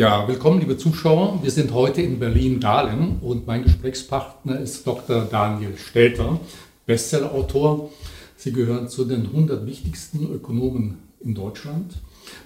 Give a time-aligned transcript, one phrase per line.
[0.00, 1.40] Ja, willkommen, liebe Zuschauer.
[1.42, 5.26] Wir sind heute in Berlin-Dahlem und mein Gesprächspartner ist Dr.
[5.30, 6.40] Daniel Stelter,
[6.86, 7.90] Bestsellerautor.
[8.34, 11.96] Sie gehören zu den 100 wichtigsten Ökonomen in Deutschland.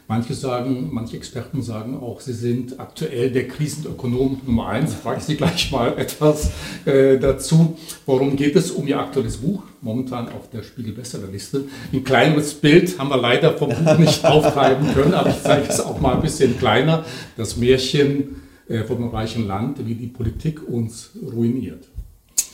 [0.07, 4.93] Manche sagen, manche Experten sagen auch, sie sind aktuell der Krisenökonom Nummer eins.
[4.95, 6.51] Frage ich Sie gleich mal etwas
[6.85, 7.79] äh, dazu.
[8.05, 9.63] Worum geht es um Ihr aktuelles Buch?
[9.81, 11.65] Momentan auf der Spiegel Bestsellerliste.
[11.93, 15.81] Ein kleineres Bild haben wir leider vom Buch nicht auftreiben können, aber ich zeige es
[15.81, 17.05] auch mal ein bisschen kleiner.
[17.37, 21.89] Das Märchen äh, vom reichen Land, wie die Politik uns ruiniert.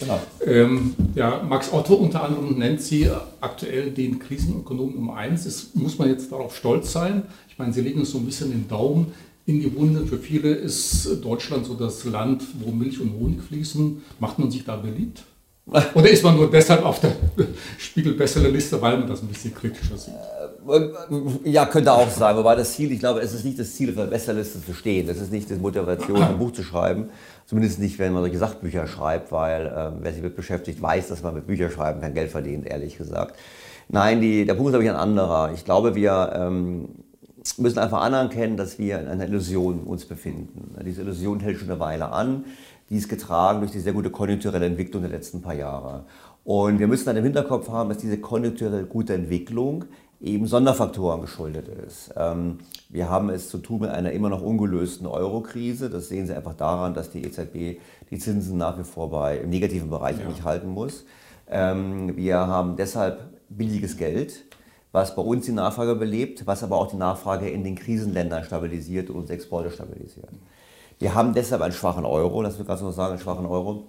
[0.00, 0.18] Genau.
[0.44, 3.08] Ähm, ja, Max Otto unter anderem nennt sie
[3.40, 5.44] aktuell den Krisenökonom Nummer eins.
[5.44, 7.24] Das muss man jetzt darauf stolz sein.
[7.48, 9.12] Ich meine, sie legen so ein bisschen den Daumen
[9.46, 10.06] in die Wunde.
[10.06, 14.02] Für viele ist Deutschland so das Land, wo Milch und Honig fließen.
[14.18, 15.22] Macht man sich da beliebt?
[15.94, 17.12] Oder ist man nur deshalb auf der
[17.78, 20.14] Spiegel-Bestsellerliste, weil man das ein bisschen kritischer sieht?
[20.68, 22.36] Äh, ja, könnte auch sein.
[22.36, 25.06] Wobei das Ziel, ich glaube, es ist nicht das Ziel, auf der Bestsellerliste zu stehen.
[25.06, 27.10] Das ist nicht die Motivation, ein Buch zu schreiben.
[27.50, 31.24] Zumindest nicht, wenn man solche Sachbücher schreibt, weil äh, wer sich mit beschäftigt, weiß, dass
[31.24, 33.34] man mit Bücherschreiben kein Geld verdient, ehrlich gesagt.
[33.88, 35.50] Nein, die, der Punkt ist, glaube ich, ein anderer.
[35.52, 36.90] Ich glaube, wir ähm,
[37.56, 40.76] müssen einfach anerkennen, dass wir in einer Illusion uns befinden.
[40.86, 42.44] Diese Illusion hält schon eine Weile an.
[42.88, 46.04] Die ist getragen durch die sehr gute konjunkturelle Entwicklung der letzten paar Jahre.
[46.44, 49.86] Und wir müssen dann im Hinterkopf haben, dass diese konjunkturell gute Entwicklung
[50.20, 52.12] eben Sonderfaktoren geschuldet ist.
[52.16, 55.88] Ähm, wir haben es zu tun mit einer immer noch ungelösten Euro-Krise.
[55.88, 59.50] Das sehen Sie einfach daran, dass die EZB die Zinsen nach wie vor bei, im
[59.50, 60.28] negativen Bereich ja.
[60.28, 61.04] nicht halten muss.
[61.48, 64.44] Ähm, wir haben deshalb billiges Geld,
[64.92, 69.08] was bei uns die Nachfrage belebt, was aber auch die Nachfrage in den Krisenländern stabilisiert
[69.08, 70.28] und Exporte stabilisiert.
[70.98, 73.86] Wir haben deshalb einen schwachen Euro, das will gerade so sagen, einen schwachen Euro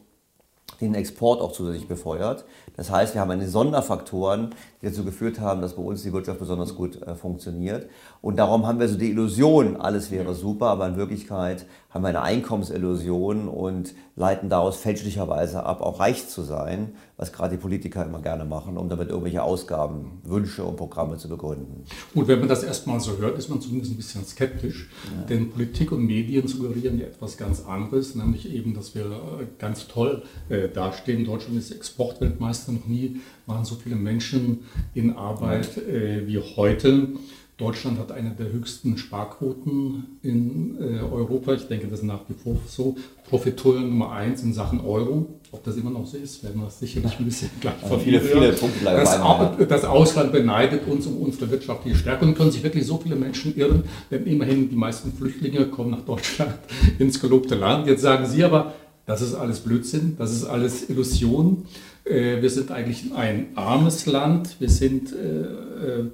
[0.82, 2.46] den Export auch zusätzlich befeuert.
[2.76, 6.40] Das heißt, wir haben eine Sonderfaktoren, die dazu geführt haben, dass bei uns die Wirtschaft
[6.40, 7.90] besonders gut äh, funktioniert.
[8.22, 12.10] Und darum haben wir so die Illusion, alles wäre super, aber in Wirklichkeit haben wir
[12.10, 18.06] eine Einkommensillusion und leiten daraus fälschlicherweise ab, auch reich zu sein, was gerade die Politiker
[18.06, 21.84] immer gerne machen, um damit irgendwelche Ausgaben, Wünsche und Programme zu begründen.
[22.14, 25.26] Gut, wenn man das erstmal so hört, ist man zumindest ein bisschen skeptisch, ja.
[25.28, 29.88] denn Politik und Medien suggerieren ja etwas ganz anderes, nämlich eben, dass wir äh, ganz
[29.88, 31.26] toll äh, dastehen.
[31.26, 37.10] Deutschland ist Exportweltmeister, noch nie waren so viele Menschen in Arbeit äh, wie heute.
[37.58, 41.54] Deutschland hat eine der höchsten Sparquoten in äh, Europa.
[41.54, 42.96] Ich denke, das ist nach wie vor so.
[43.30, 45.28] Profiteur Nummer eins in Sachen Euro.
[45.54, 48.54] Ob das immer noch so ist, werden wir sicherlich ein bisschen gleich also viele, viele
[48.54, 52.86] Punkte bleiben das, das Ausland beneidet uns um unsere wirtschaftliche Stärke und können sich wirklich
[52.86, 56.54] so viele Menschen irren, denn immerhin die meisten Flüchtlinge kommen nach Deutschland
[57.00, 57.86] ins gelobte Land.
[57.86, 58.74] Jetzt sagen Sie aber,
[59.06, 61.66] das ist alles Blödsinn, das ist alles Illusion.
[62.06, 64.56] Äh, wir sind eigentlich ein armes Land.
[64.60, 66.06] Wir sind äh, äh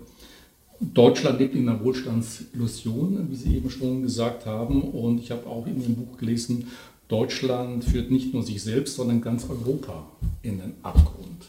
[0.79, 4.81] Deutschland lebt in einer Wohlstandsillusion, wie Sie eben schon gesagt haben.
[4.81, 6.67] Und ich habe auch in Ihrem Buch gelesen,
[7.07, 10.05] Deutschland führt nicht nur sich selbst, sondern ganz Europa
[10.43, 11.45] in den Abgrund.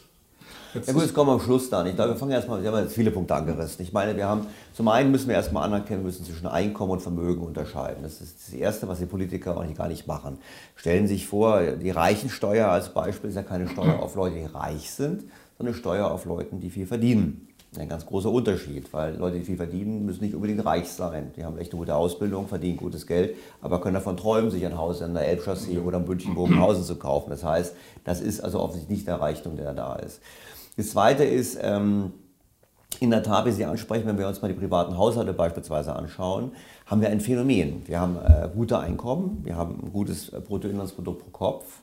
[0.73, 1.87] Jetzt ja gut, jetzt kommen wir am Schluss dann.
[1.87, 3.83] Ich glaube, wir fangen erstmal, wir haben jetzt viele Punkte angerissen.
[3.83, 7.41] Ich meine, wir haben, zum einen müssen wir erstmal anerkennen, müssen zwischen Einkommen und Vermögen
[7.41, 8.03] unterscheiden.
[8.03, 10.37] Das ist das Erste, was die Politiker auch gar nicht machen.
[10.75, 14.45] Stellen Sie sich vor, die Reichensteuer als Beispiel ist ja keine Steuer auf Leute, die
[14.45, 15.23] reich sind,
[15.57, 17.48] sondern eine Steuer auf Leute, die viel verdienen.
[17.77, 21.31] Ein ganz großer Unterschied, weil Leute, die viel verdienen, müssen nicht unbedingt reich sein.
[21.35, 24.75] Die haben echt eine gute Ausbildung, verdienen gutes Geld, aber können davon träumen, sich ein
[24.75, 27.29] Haus in der Elbchaussee oder in München-Bogenhausen zu kaufen.
[27.29, 27.75] Das heißt,
[28.05, 30.19] das ist also offensichtlich nicht der Reichtum, der da ist.
[30.77, 32.13] Das Zweite ist, ähm,
[32.99, 36.51] in der Tat, wie Sie ansprechen, wenn wir uns mal die privaten Haushalte beispielsweise anschauen,
[36.87, 37.83] haben wir ein Phänomen.
[37.85, 41.81] Wir haben äh, gute Einkommen, wir haben ein gutes äh, Bruttoinlandsprodukt pro Kopf,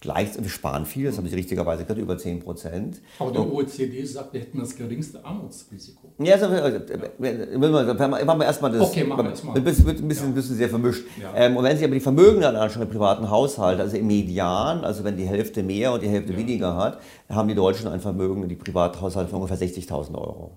[0.00, 3.02] Gleich, wir sparen viel, das habe ich richtigerweise gesagt, über 10 Prozent.
[3.18, 6.14] Aber der OECD sagt, wir hätten das geringste Armutsrisiko.
[6.18, 8.80] Ja, also, äh, machen wir erstmal das.
[8.80, 9.56] Okay, machen wir erstmal.
[9.58, 10.34] Ein bisschen, ein bisschen, ja.
[10.34, 11.04] bisschen sehr vermischt.
[11.20, 11.34] Ja.
[11.34, 14.84] Ähm, und wenn Sie aber die Vermögen dann anschauen, die privaten Haushalte, also im Median,
[14.84, 16.38] also wenn die Hälfte mehr und die Hälfte ja.
[16.38, 20.52] weniger hat, haben die Deutschen ein Vermögen, die Privathaushalte von ungefähr 60.000 Euro.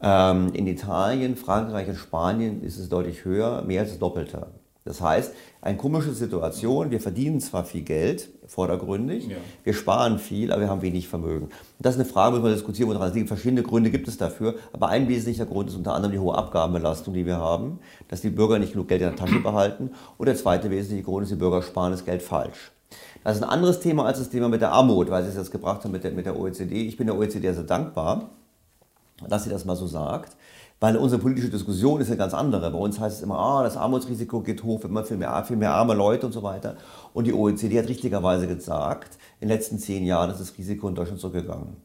[0.00, 4.46] Ähm, in Italien, Frankreich und Spanien ist es deutlich höher, mehr als das Doppelte.
[4.86, 9.36] Das heißt, eine komische Situation, wir verdienen zwar viel Geld, vordergründig, ja.
[9.64, 11.46] wir sparen viel, aber wir haben wenig Vermögen.
[11.46, 13.26] Und das ist eine Frage, die wir diskutieren, woran es liegt.
[13.26, 17.14] Verschiedene Gründe gibt es dafür, aber ein wesentlicher Grund ist unter anderem die hohe Abgabenbelastung,
[17.14, 19.90] die wir haben, dass die Bürger nicht genug Geld in der Tasche behalten.
[20.18, 22.70] Und der zweite wesentliche Grund ist, die Bürger sparen das Geld falsch.
[23.24, 25.50] Das ist ein anderes Thema als das Thema mit der Armut, weil Sie es jetzt
[25.50, 26.86] gebracht haben mit der, mit der OECD.
[26.86, 28.30] Ich bin der OECD sehr dankbar,
[29.28, 30.36] dass sie das mal so sagt.
[30.78, 32.70] Weil unsere politische Diskussion ist eine ganz andere.
[32.70, 35.72] Bei uns heißt es immer, ah, das Armutsrisiko geht hoch, haben viel mehr, viel mehr
[35.72, 36.76] arme Leute und so weiter.
[37.14, 40.94] Und die OECD hat richtigerweise gesagt, in den letzten zehn Jahren ist das Risiko in
[40.94, 41.76] Deutschland zurückgegangen.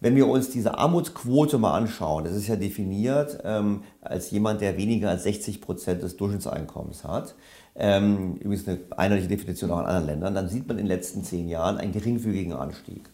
[0.00, 4.76] Wenn wir uns diese Armutsquote mal anschauen, das ist ja definiert ähm, als jemand, der
[4.76, 7.34] weniger als 60 Prozent des Durchschnittseinkommens hat,
[7.74, 11.24] ähm, übrigens eine einheitliche Definition auch in anderen Ländern, dann sieht man in den letzten
[11.24, 13.10] zehn Jahren einen geringfügigen Anstieg.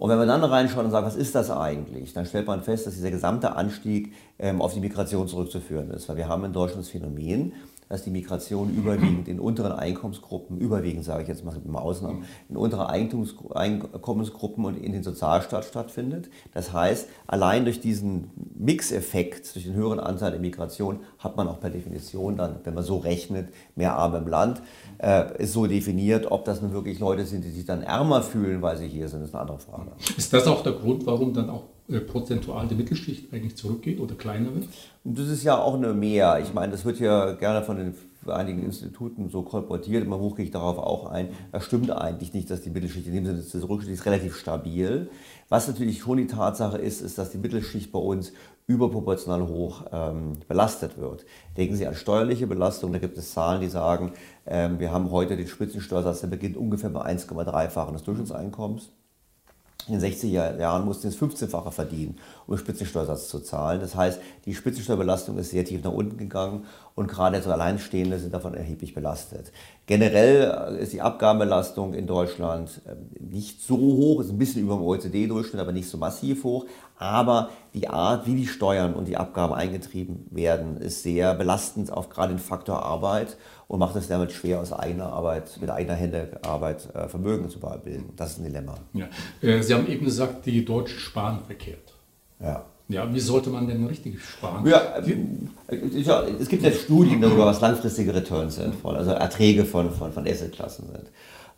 [0.00, 2.86] Und wenn man dann reinschaut und sagt, was ist das eigentlich, dann stellt man fest,
[2.86, 6.08] dass dieser gesamte Anstieg ähm, auf die Migration zurückzuführen ist.
[6.08, 7.52] Weil wir haben in Deutschland das Phänomen,
[7.90, 12.56] dass die Migration überwiegend in unteren Einkommensgruppen, überwiegend sage ich jetzt mal mit Ausnahmen, in
[12.56, 16.30] unteren Einkommensgruppen und in den Sozialstaat stattfindet.
[16.54, 21.58] Das heißt, allein durch diesen Mixeffekt, durch den höheren Anteil der Migration, hat man auch
[21.58, 24.62] per Definition dann, wenn man so rechnet, mehr Arme im Land.
[24.98, 28.62] Äh, ist so definiert, ob das nun wirklich Leute sind, die sich dann ärmer fühlen,
[28.62, 29.90] weil sie hier sind, ist eine andere Frage.
[30.16, 31.64] Ist das auch der Grund, warum dann auch
[31.98, 34.68] prozentual die Mittelschicht eigentlich zurückgeht oder kleiner wird?
[35.02, 36.38] Und das ist ja auch eine Mehr.
[36.40, 37.94] Ich meine, das wird ja gerne von den
[38.28, 40.04] einigen Instituten so kolportiert.
[40.04, 41.28] Immer hoch gehe ich darauf auch ein.
[41.52, 43.88] Das stimmt eigentlich nicht, dass die Mittelschicht in dem Sinne zurückgeht.
[43.88, 45.08] Die ist relativ stabil.
[45.48, 48.32] Was natürlich schon die Tatsache ist, ist, dass die Mittelschicht bei uns
[48.66, 51.24] überproportional hoch ähm, belastet wird.
[51.56, 52.92] Denken Sie an steuerliche Belastung.
[52.92, 54.12] Da gibt es Zahlen, die sagen,
[54.46, 58.90] ähm, wir haben heute den Spitzensteuersatz, der beginnt ungefähr bei 1,3-fachen des Durchschnittseinkommens.
[59.88, 63.80] In den 60er Jahren mussten es 15-fache verdienen, um Spitzensteuersatz zu zahlen.
[63.80, 68.34] Das heißt, die Spitzensteuerbelastung ist sehr tief nach unten gegangen und gerade so Alleinstehende sind
[68.34, 69.52] davon erheblich belastet.
[69.86, 74.82] Generell ist die Abgabenbelastung in Deutschland ähm, nicht so hoch, ist ein bisschen über dem
[74.82, 76.66] OECD-Durchschnitt, aber nicht so massiv hoch.
[77.00, 82.10] Aber die Art, wie die Steuern und die Abgaben eingetrieben werden, ist sehr belastend auf
[82.10, 83.38] gerade den Faktor Arbeit
[83.68, 87.58] und macht es damit schwer, aus eigener Arbeit, mit eigener Hände Arbeit äh, Vermögen zu
[87.58, 88.10] bilden.
[88.16, 88.74] Das ist ein Dilemma.
[88.92, 89.06] Ja.
[89.40, 91.94] Äh, Sie haben eben gesagt, die Deutschen sparen verkehrt.
[92.38, 92.66] Ja.
[92.88, 94.66] Ja, wie sollte man denn richtig sparen?
[94.66, 100.26] Ja, es gibt ja Studien darüber, was langfristige Returns sind, also Erträge von, von, von
[100.26, 101.06] Assetklassen sind.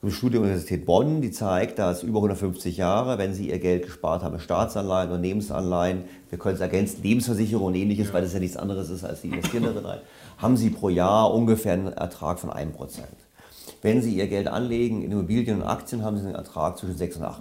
[0.04, 3.84] Eine Studie der Universität Bonn, die zeigt, dass über 150 Jahre, wenn Sie Ihr Geld
[3.84, 8.14] gespart haben, Staatsanleihen, Unternehmensanleihen, wir können es ergänzen, Lebensversicherung und ähnliches, ja.
[8.14, 10.00] weil das ja nichts anderes ist als die investierende rein,
[10.38, 12.72] haben Sie pro Jahr ungefähr einen Ertrag von 1%.
[13.80, 17.18] Wenn Sie Ihr Geld anlegen in Immobilien und Aktien, haben Sie einen Ertrag zwischen 6
[17.18, 17.36] und 8%.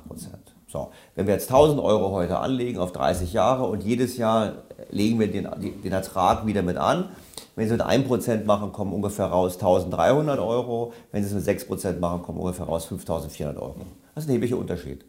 [0.72, 4.54] So, wenn wir jetzt 1000 Euro heute anlegen auf 30 Jahre und jedes Jahr
[4.90, 5.48] legen wir den,
[5.84, 7.10] den Ertrag wieder mit an,
[7.56, 10.94] wenn Sie mit 1% machen, kommen ungefähr raus 1300 Euro.
[11.12, 13.76] Wenn Sie es mit 6% machen, kommen ungefähr raus 5400 Euro.
[14.16, 15.04] Das ist ein erheblicher Unterschied.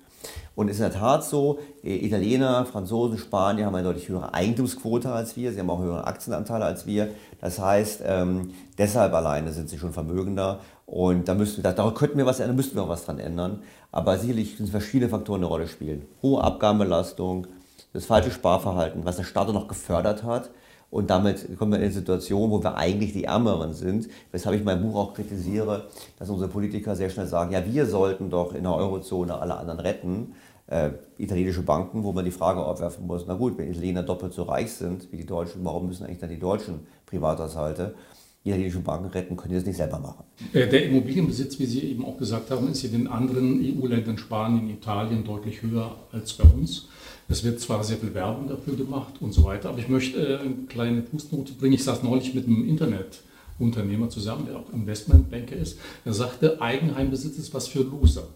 [0.55, 4.35] Und es ist in der Tat so, äh, Italiener, Franzosen, Spanier haben eine deutlich höhere
[4.35, 5.53] Eigentumsquote als wir.
[5.53, 7.09] Sie haben auch höhere Aktienanteile als wir.
[7.41, 10.61] Das heißt, ähm, deshalb alleine sind sie schon vermögender.
[10.93, 13.63] Und da, müssen, da, da könnten wir was ändern, müssten wir auch was dran ändern.
[13.93, 16.03] Aber sicherlich sind verschiedene Faktoren eine Rolle spielen.
[16.21, 17.47] Hohe Abgabenbelastung,
[17.95, 20.51] das falsche Sparverhalten, was der Staat noch gefördert hat.
[20.91, 24.09] Und damit kommen wir in eine Situation, wo wir eigentlich die Ärmeren sind.
[24.33, 25.87] Weshalb ich mein Buch auch kritisiere,
[26.19, 29.81] dass unsere Politiker sehr schnell sagen, ja, wir sollten doch in der Eurozone alle anderen
[29.81, 30.35] retten.
[30.67, 34.43] Äh, italienische Banken, wo man die Frage aufwerfen muss, na gut, wenn Italiener doppelt so
[34.43, 37.95] reich sind wie die Deutschen, warum müssen eigentlich dann die deutschen Privathaushalte
[38.45, 40.25] italienische Banken retten, können die das nicht selber machen.
[40.53, 44.69] Äh, der Immobilienbesitz, wie Sie eben auch gesagt haben, ist in den anderen EU-Ländern, Spanien,
[44.69, 46.89] Italien deutlich höher als bei uns.
[47.29, 50.39] Es wird zwar sehr viel Werbung dafür gemacht und so weiter, aber ich möchte äh,
[50.39, 51.75] eine kleine Fußnote bringen.
[51.75, 55.79] Ich saß neulich mit einem Internetunternehmer zusammen, der auch Investmentbanker ist.
[56.05, 58.29] Er sagte, Eigenheimbesitz ist was für Loser.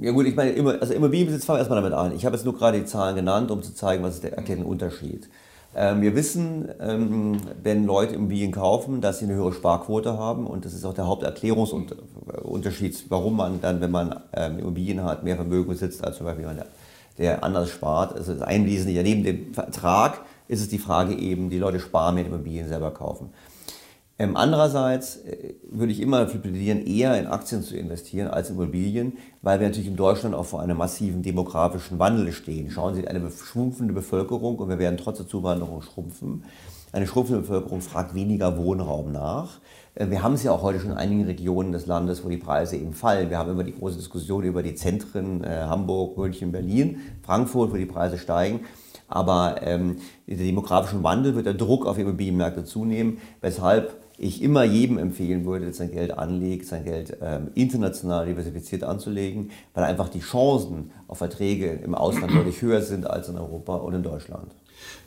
[0.00, 2.14] Ja gut, ich meine, also Immobilienbesitz fangen wir erstmal damit an.
[2.14, 4.66] Ich habe jetzt nur gerade die Zahlen genannt, um zu zeigen, was ist der erklärende
[4.66, 5.24] Unterschied.
[5.24, 5.30] Ähm,
[5.74, 10.72] wir wissen, ähm, wenn Leute Immobilien kaufen, dass sie eine höhere Sparquote haben und das
[10.72, 16.02] ist auch der Haupterklärungsunterschied, warum man dann, wenn man ähm, Immobilien hat, mehr Vermögen besitzt,
[16.04, 16.64] als zum Beispiel jemand,
[17.18, 18.14] der anders spart.
[18.14, 22.14] Also das ein wesentlicher, neben dem Vertrag ist es die Frage eben, die Leute sparen
[22.14, 23.30] mehr Immobilien selber kaufen.
[24.20, 28.56] Ähm, andererseits äh, würde ich immer dafür plädieren, eher in Aktien zu investieren als in
[28.56, 32.70] Immobilien, weil wir natürlich in Deutschland auch vor einem massiven demografischen Wandel stehen.
[32.70, 36.42] Schauen Sie, eine schrumpfende Bevölkerung und wir werden trotz der Zuwanderung schrumpfen.
[36.90, 39.60] Eine schrumpfende Bevölkerung fragt weniger Wohnraum nach.
[39.94, 42.38] Äh, wir haben es ja auch heute schon in einigen Regionen des Landes, wo die
[42.38, 43.30] Preise eben fallen.
[43.30, 47.76] Wir haben immer die große Diskussion über die Zentren äh, Hamburg, München, Berlin, Frankfurt, wo
[47.76, 48.60] die Preise steigen.
[49.06, 54.98] Aber ähm, der demografische Wandel wird der Druck auf Immobilienmärkte zunehmen, weshalb ich immer jedem
[54.98, 60.20] empfehlen würde, der sein Geld anlegt, sein Geld ähm, international diversifiziert anzulegen, weil einfach die
[60.20, 64.52] Chancen auf Erträge im Ausland deutlich höher sind als in Europa und in Deutschland.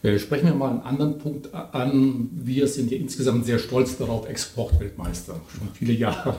[0.01, 2.29] Äh, sprechen wir mal einen anderen Punkt an.
[2.33, 6.35] Wir sind ja insgesamt sehr stolz darauf, Exportweltmeister schon viele Jahre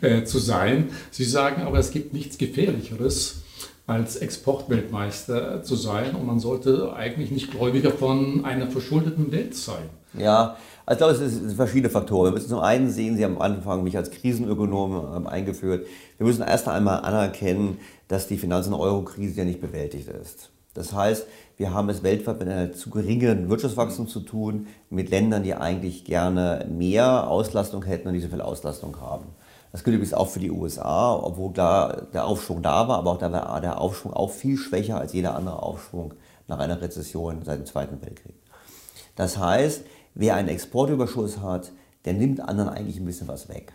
[0.00, 0.90] äh, zu sein.
[1.10, 3.42] Sie sagen aber, es gibt nichts Gefährlicheres
[3.86, 9.88] als Exportweltmeister zu sein und man sollte eigentlich nicht Gläubiger von einer verschuldeten Welt sein.
[10.18, 10.56] Ja,
[10.86, 12.26] also ich glaube, es sind verschiedene Faktoren.
[12.26, 15.84] Wir müssen zum einen sehen, Sie haben am Anfang mich als Krisenökonom ähm, eingeführt.
[16.16, 20.50] Wir müssen erst einmal anerkennen, dass die Finanz- und Euro-Krise ja nicht bewältigt ist.
[20.74, 21.26] Das heißt,
[21.56, 26.04] wir haben es weltweit mit einem zu geringen Wirtschaftswachstum zu tun, mit Ländern, die eigentlich
[26.04, 29.24] gerne mehr Auslastung hätten und nicht so viel Auslastung haben.
[29.72, 33.18] Das gilt übrigens auch für die USA, obwohl da der Aufschwung da war, aber auch
[33.18, 36.14] da war der Aufschwung auch viel schwächer als jeder andere Aufschwung
[36.46, 38.36] nach einer Rezession seit dem Zweiten Weltkrieg.
[39.16, 39.82] Das heißt,
[40.16, 41.72] wer einen Exportüberschuss hat,
[42.04, 43.72] der nimmt anderen eigentlich ein bisschen was weg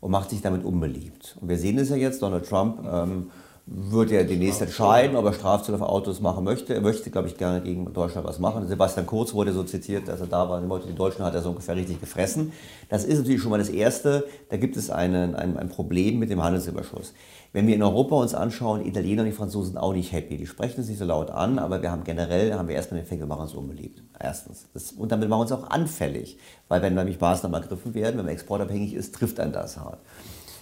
[0.00, 1.38] und macht sich damit unbeliebt.
[1.40, 3.30] Und wir sehen es ja jetzt, Donald Trump ähm,
[3.66, 6.74] wird ja demnächst entscheiden, ob er Strafzölle für Autos machen möchte.
[6.74, 8.68] Er möchte, glaube ich, gerne gegen Deutschland was machen.
[8.68, 10.60] Sebastian Kurz wurde so zitiert, dass er da war.
[10.80, 12.52] Die Deutschen hat er so ungefähr richtig gefressen.
[12.90, 14.26] Das ist natürlich schon mal das Erste.
[14.50, 17.14] Da gibt es einen, ein, ein Problem mit dem Handelsüberschuss.
[17.54, 20.36] Wenn wir in Europa uns anschauen, Italiener und die Franzosen sind auch nicht happy.
[20.36, 23.06] Die sprechen es nicht so laut an, aber wir haben generell, haben wir erstmal den
[23.06, 24.02] Effekt, wir machen uns unbeliebt.
[24.20, 24.66] Erstens.
[24.74, 26.36] Das, und damit machen wir uns auch anfällig.
[26.68, 30.00] Weil wenn nämlich Maßnahmen ergriffen werden, wenn man exportabhängig ist, trifft einen das hart.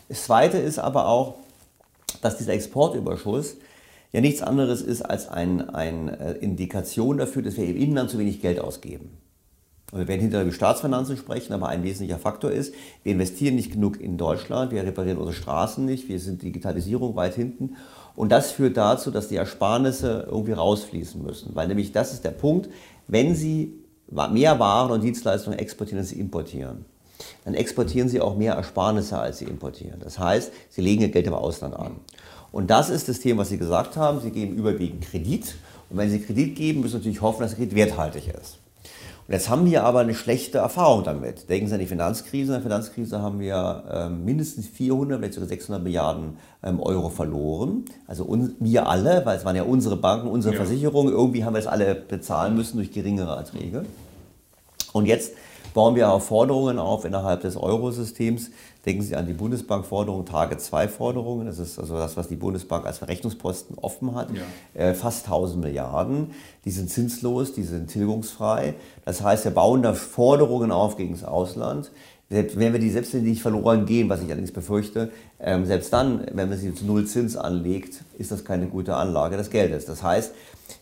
[0.08, 1.34] Das Zweite ist aber auch,
[2.20, 3.56] dass dieser Exportüberschuss
[4.12, 8.18] ja nichts anderes ist als eine ein äh, Indikation dafür, dass wir im Inland zu
[8.18, 9.10] wenig Geld ausgeben.
[9.92, 13.72] Und wir werden hinterher über Staatsfinanzen sprechen, aber ein wesentlicher Faktor ist, wir investieren nicht
[13.72, 17.76] genug in Deutschland, wir reparieren unsere Straßen nicht, wir sind Digitalisierung weit hinten.
[18.16, 21.54] Und das führt dazu, dass die Ersparnisse irgendwie rausfließen müssen.
[21.54, 22.70] Weil nämlich das ist der Punkt,
[23.06, 23.74] wenn Sie
[24.30, 26.86] mehr Waren und Dienstleistungen exportieren, als Sie importieren,
[27.44, 30.00] dann exportieren sie auch mehr Ersparnisse, als sie importieren.
[30.00, 31.96] Das heißt, sie legen ihr Geld im Ausland an.
[32.52, 34.20] Und das ist das Thema, was Sie gesagt haben.
[34.20, 35.54] Sie geben überwiegend Kredit.
[35.88, 38.58] Und wenn Sie Kredit geben, müssen Sie natürlich hoffen, dass der Kredit werthaltig ist.
[39.26, 41.48] Und jetzt haben wir aber eine schlechte Erfahrung damit.
[41.48, 42.52] Denken Sie an die Finanzkrise.
[42.54, 47.86] In der Finanzkrise haben wir ähm, mindestens 400, vielleicht sogar 600 Milliarden ähm, Euro verloren.
[48.06, 50.60] Also un, wir alle, weil es waren ja unsere Banken, unsere ja.
[50.60, 51.12] Versicherungen.
[51.12, 53.86] Irgendwie haben wir es alle bezahlen müssen durch geringere Erträge.
[54.92, 55.32] Und jetzt
[55.72, 58.50] bauen wir auch Forderungen auf innerhalb des Eurosystems.
[58.84, 61.46] Denken Sie an die Bundesbank-Forderung, Tage-2-Forderungen.
[61.46, 64.28] Das ist also das, was die Bundesbank als Verrechnungsposten offen hat.
[64.32, 64.42] Ja.
[64.80, 66.32] Äh, fast 1000 Milliarden.
[66.64, 68.74] Die sind zinslos, die sind tilgungsfrei.
[69.04, 71.92] Das heißt, wir bauen da Forderungen auf gegen das Ausland.
[72.32, 75.66] Selbst wenn wir die selbst wenn die nicht verloren gehen, was ich allerdings befürchte, ähm,
[75.66, 79.50] selbst dann, wenn man sie zu Null Zins anlegt, ist das keine gute Anlage des
[79.50, 79.84] Geldes.
[79.84, 80.32] Das heißt,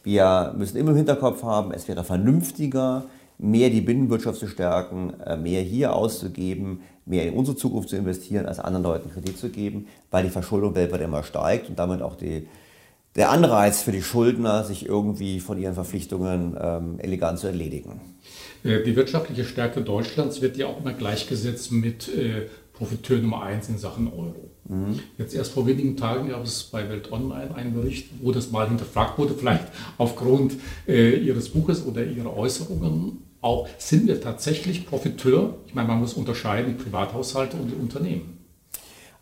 [0.05, 3.05] wir müssen immer im Hinterkopf haben, es wäre vernünftiger,
[3.41, 8.47] mehr die Binnenwirtschaft zu stärken, äh, mehr hier auszugeben, mehr in unsere Zukunft zu investieren,
[8.47, 12.17] als anderen Leuten Kredit zu geben, weil die Verschuldung weltweit immer steigt und damit auch
[12.17, 12.47] die,
[13.17, 18.01] der Anreiz für die Schuldner, sich irgendwie von ihren Verpflichtungen ähm, elegant zu erledigen.
[18.63, 23.69] Äh, die wirtschaftliche Stärke Deutschlands wird ja auch immer gleichgesetzt mit äh, Profiteur Nummer eins
[23.69, 24.51] in Sachen Euro.
[24.69, 25.01] Mhm.
[25.19, 28.69] Jetzt erst vor wenigen Tagen gab es bei Welt Online einen Bericht, wo das mal
[28.69, 29.67] hinterfragt wurde, vielleicht
[29.97, 30.57] aufgrund
[30.87, 35.55] äh, Ihres Buches oder Ihrer Äußerungen auch, sind wir tatsächlich Profiteur?
[35.67, 38.45] Ich meine, man muss unterscheiden, Privathaushalte und die Unternehmen.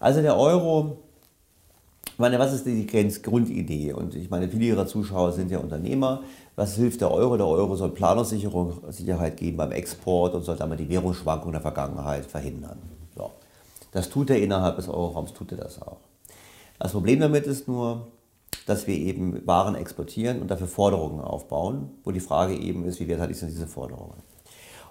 [0.00, 0.98] Also der Euro,
[2.06, 2.87] ich meine, was ist die
[3.22, 3.92] Grundidee?
[3.92, 6.22] Und ich meine, viele Ihrer Zuschauer sind ja Unternehmer.
[6.56, 7.37] Was hilft der Euro?
[7.37, 12.78] Der Euro soll Planungssicherheit geben beim Export und soll damit die Währungsschwankungen der Vergangenheit verhindern.
[13.16, 13.30] So.
[13.92, 15.98] Das tut er innerhalb des Euroraums, tut er das auch.
[16.78, 18.08] Das Problem damit ist nur,
[18.68, 23.08] dass wir eben Waren exportieren und dafür Forderungen aufbauen, wo die Frage eben ist, wie
[23.08, 24.22] werthaltig sind diese Forderungen.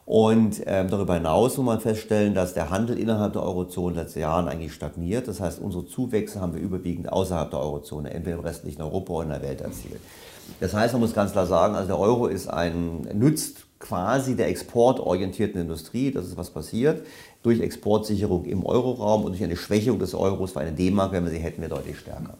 [0.07, 4.47] Und ähm, darüber hinaus muss man feststellen, dass der Handel innerhalb der Eurozone seit Jahren
[4.47, 5.27] eigentlich stagniert.
[5.27, 9.23] Das heißt, unsere Zuwächse haben wir überwiegend außerhalb der Eurozone, entweder im restlichen Europa oder
[9.23, 9.99] in der Welt erzielt.
[10.61, 14.47] Das heißt, man muss ganz klar sagen, also der Euro ist ein, nützt quasi der
[14.47, 17.05] exportorientierten Industrie, das ist was passiert,
[17.43, 21.31] durch Exportsicherung im Euroraum und durch eine Schwächung des Euros, weil eine D-Mark, wenn wir
[21.31, 22.37] sie hätten, wäre deutlich stärker.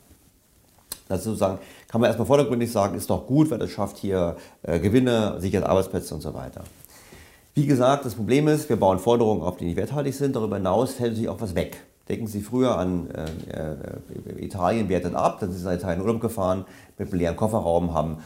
[1.08, 4.80] Das sozusagen, kann man erstmal vordergründig sagen, ist doch gut, weil das schafft hier äh,
[4.80, 6.64] Gewinne, sichert Arbeitsplätze und so weiter.
[7.54, 10.36] Wie gesagt, das Problem ist, wir bauen Forderungen auf, die nicht werthaltig sind.
[10.36, 11.78] Darüber hinaus fällt sich auch was weg.
[12.10, 16.22] Denken Sie früher an äh, äh, Italien wertet ab, dann sind Sie nach Italien Urlaub
[16.22, 16.66] gefahren
[16.98, 18.18] mit einem leeren Kofferraum, haben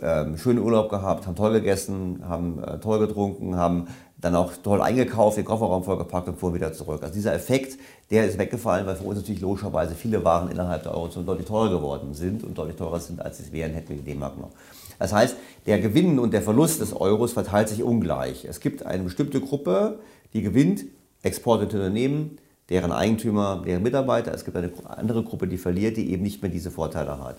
[0.00, 3.88] ähm, schönen Urlaub gehabt, haben toll gegessen, haben äh, toll getrunken, haben
[4.20, 7.02] dann auch toll eingekauft, den Kofferraum vollgepackt und fuhren wieder zurück.
[7.02, 7.78] Also dieser Effekt,
[8.10, 11.70] der ist weggefallen, weil für uns natürlich logischerweise viele Waren innerhalb der Eurozone deutlich teurer
[11.70, 14.50] geworden sind und deutlich teurer sind, als sie es wären, hätten wir die D-Mark noch.
[14.98, 18.44] Das heißt, der Gewinn und der Verlust des Euros verteilt sich ungleich.
[18.44, 20.00] Es gibt eine bestimmte Gruppe,
[20.32, 20.84] die gewinnt,
[21.22, 24.34] exportierte Unternehmen, deren Eigentümer, deren Mitarbeiter.
[24.34, 27.36] Es gibt eine andere Gruppe, die verliert, die eben nicht mehr diese Vorteile hat.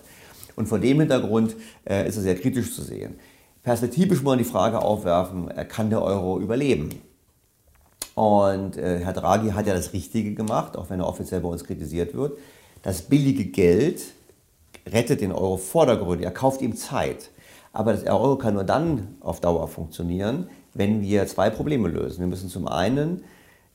[0.56, 1.54] Und vor dem Hintergrund
[1.88, 3.14] äh, ist es sehr kritisch zu sehen.
[3.62, 6.90] Perspektivisch muss man die Frage aufwerfen, äh, kann der Euro überleben?
[8.14, 11.64] Und äh, Herr Draghi hat ja das Richtige gemacht, auch wenn er offiziell bei uns
[11.64, 12.38] kritisiert wird.
[12.82, 14.02] Das billige Geld
[14.86, 17.30] rettet den Euro vordergründig, er kauft ihm Zeit.
[17.72, 22.20] Aber der Euro kann nur dann auf Dauer funktionieren, wenn wir zwei Probleme lösen.
[22.20, 23.22] Wir müssen zum einen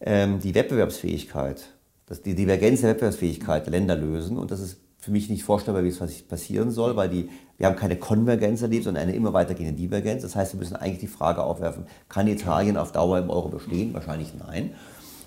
[0.01, 1.68] ähm, die Wettbewerbsfähigkeit,
[2.08, 4.38] das, die Divergenz der Wettbewerbsfähigkeit der Länder lösen.
[4.38, 7.75] Und das ist für mich nicht vorstellbar, wie es passieren soll, weil die, wir haben
[7.75, 10.24] keine Konvergenz erlebt, sondern eine immer weitergehende Divergenz.
[10.24, 13.93] Das heißt, wir müssen eigentlich die Frage aufwerfen, kann Italien auf Dauer im Euro bestehen?
[13.93, 14.71] Wahrscheinlich nein.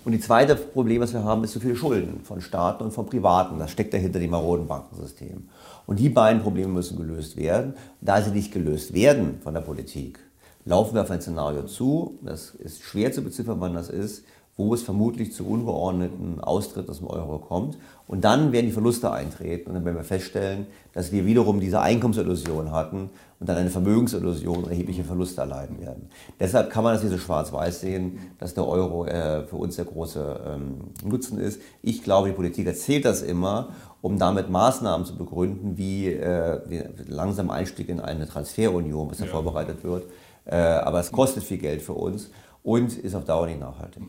[0.03, 3.05] Und die zweite Problem, was wir haben, ist zu viele Schulden von Staaten und von
[3.05, 3.57] Privaten.
[3.57, 5.47] Das steckt dahinter dem maroden Bankensystem.
[5.85, 7.73] Und die beiden Probleme müssen gelöst werden.
[8.01, 10.19] Da sie nicht gelöst werden von der Politik,
[10.65, 12.19] laufen wir auf ein Szenario zu.
[12.21, 14.25] Das ist schwer zu beziffern, wann das ist
[14.59, 17.77] wo es vermutlich zu ungeordneten Austritt aus dem Euro kommt.
[18.07, 21.79] Und dann werden die Verluste eintreten und dann werden wir feststellen, dass wir wiederum diese
[21.79, 26.09] Einkommensillusion hatten und dann eine Vermögensillusion und erhebliche Verluste erleiden werden.
[26.41, 29.85] Deshalb kann man das hier so schwarz-weiß sehen, dass der Euro äh, für uns der
[29.85, 31.61] große ähm, Nutzen ist.
[31.81, 33.69] Ich glaube, die Politik erzählt das immer,
[34.01, 36.59] um damit Maßnahmen zu begründen, wie äh,
[37.07, 39.31] langsam Einstieg in eine Transferunion, was da ja.
[39.31, 40.03] vorbereitet wird.
[40.43, 42.29] Äh, aber es kostet viel Geld für uns
[42.61, 44.03] und ist auf Dauer nicht nachhaltig.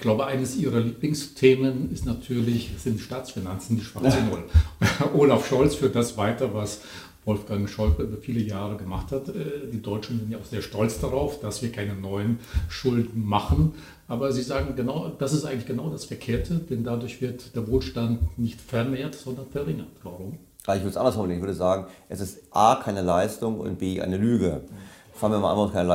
[0.00, 4.44] Ich glaube, eines Ihrer Lieblingsthemen ist natürlich, sind Staatsfinanzen, die schwarze Null.
[5.14, 6.80] Olaf Scholz führt das weiter, was
[7.26, 9.28] Wolfgang Schäuble über viele Jahre gemacht hat.
[9.28, 12.38] Äh, die Deutschen sind ja auch sehr stolz darauf, dass wir keine neuen
[12.70, 13.74] Schulden machen.
[14.08, 18.38] Aber Sie sagen genau, das ist eigentlich genau das Verkehrte, denn dadurch wird der Wohlstand
[18.38, 19.88] nicht vermehrt, sondern verringert.
[20.02, 20.38] Warum?
[20.62, 21.40] Ich würde es anders formulieren.
[21.40, 24.62] Ich würde sagen, es ist A, keine Leistung und B, eine Lüge.
[24.64, 24.89] Mhm
[25.20, 25.88] fangen wir mal an, was keine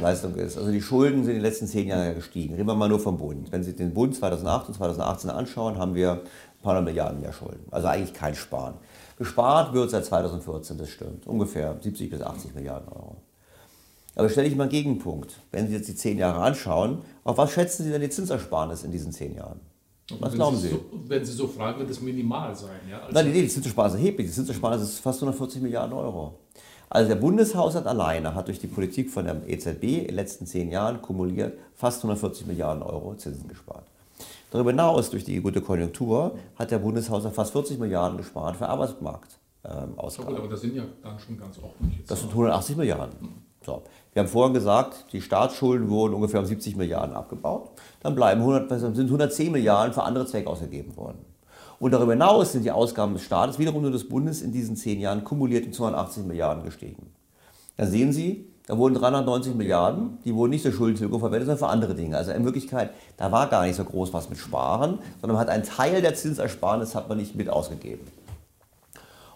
[0.00, 0.56] Leistung ist.
[0.56, 2.54] Also die Schulden sind in den letzten zehn Jahren gestiegen.
[2.54, 3.52] Reden wir mal nur vom Bund.
[3.52, 7.66] Wenn Sie den Bund 2008 und 2018 anschauen, haben wir ein paar Milliarden mehr Schulden.
[7.70, 8.74] Also eigentlich kein Sparen.
[9.18, 11.26] Gespart wird seit 2014, das stimmt.
[11.26, 13.18] Ungefähr 70 bis 80 Milliarden Euro.
[14.16, 15.38] Aber stelle ich mal einen Gegenpunkt.
[15.52, 18.90] Wenn Sie jetzt die zehn Jahre anschauen, auf was schätzen Sie denn die Zinsersparnis in
[18.90, 19.60] diesen zehn Jahren?
[20.18, 20.70] Was glauben Sie?
[20.70, 22.80] So, wenn Sie so fragen, wird es minimal sein.
[22.90, 23.00] Ja?
[23.00, 24.26] Also Nein, die, die Zinsersparnis ist erheblich.
[24.28, 26.38] Die Zinsersparnis ist fast 140 Milliarden Euro.
[26.92, 30.72] Also der Bundeshaushalt alleine hat durch die Politik von der EZB in den letzten zehn
[30.72, 33.84] Jahren kumuliert fast 140 Milliarden Euro Zinsen gespart.
[34.50, 39.38] Darüber hinaus, durch die gute Konjunktur, hat der Bundeshaushalt fast 40 Milliarden gespart für Arbeitsmarkt.
[39.64, 40.36] Ähm, Ausgaben.
[40.36, 42.04] aber das sind ja dann schon ganz ordentlich.
[42.08, 43.44] Das sind 180 Milliarden.
[43.64, 43.82] So.
[44.12, 47.70] Wir haben vorhin gesagt, die Staatsschulden wurden ungefähr um 70 Milliarden abgebaut.
[48.00, 51.24] Dann bleiben 100, sind 110 Milliarden für andere Zwecke ausgegeben worden.
[51.80, 55.00] Und darüber hinaus sind die Ausgaben des Staates, wiederum nur des Bundes, in diesen zehn
[55.00, 57.10] Jahren kumuliert um 280 Milliarden gestiegen.
[57.78, 61.72] Da sehen Sie, da wurden 390 Milliarden, die wurden nicht zur Schuldentilgung verwendet, sondern für
[61.72, 62.18] andere Dinge.
[62.18, 65.48] Also in Wirklichkeit, da war gar nicht so groß was mit Sparen, sondern man hat
[65.48, 68.06] einen Teil der Zinsersparnis hat man nicht mit ausgegeben.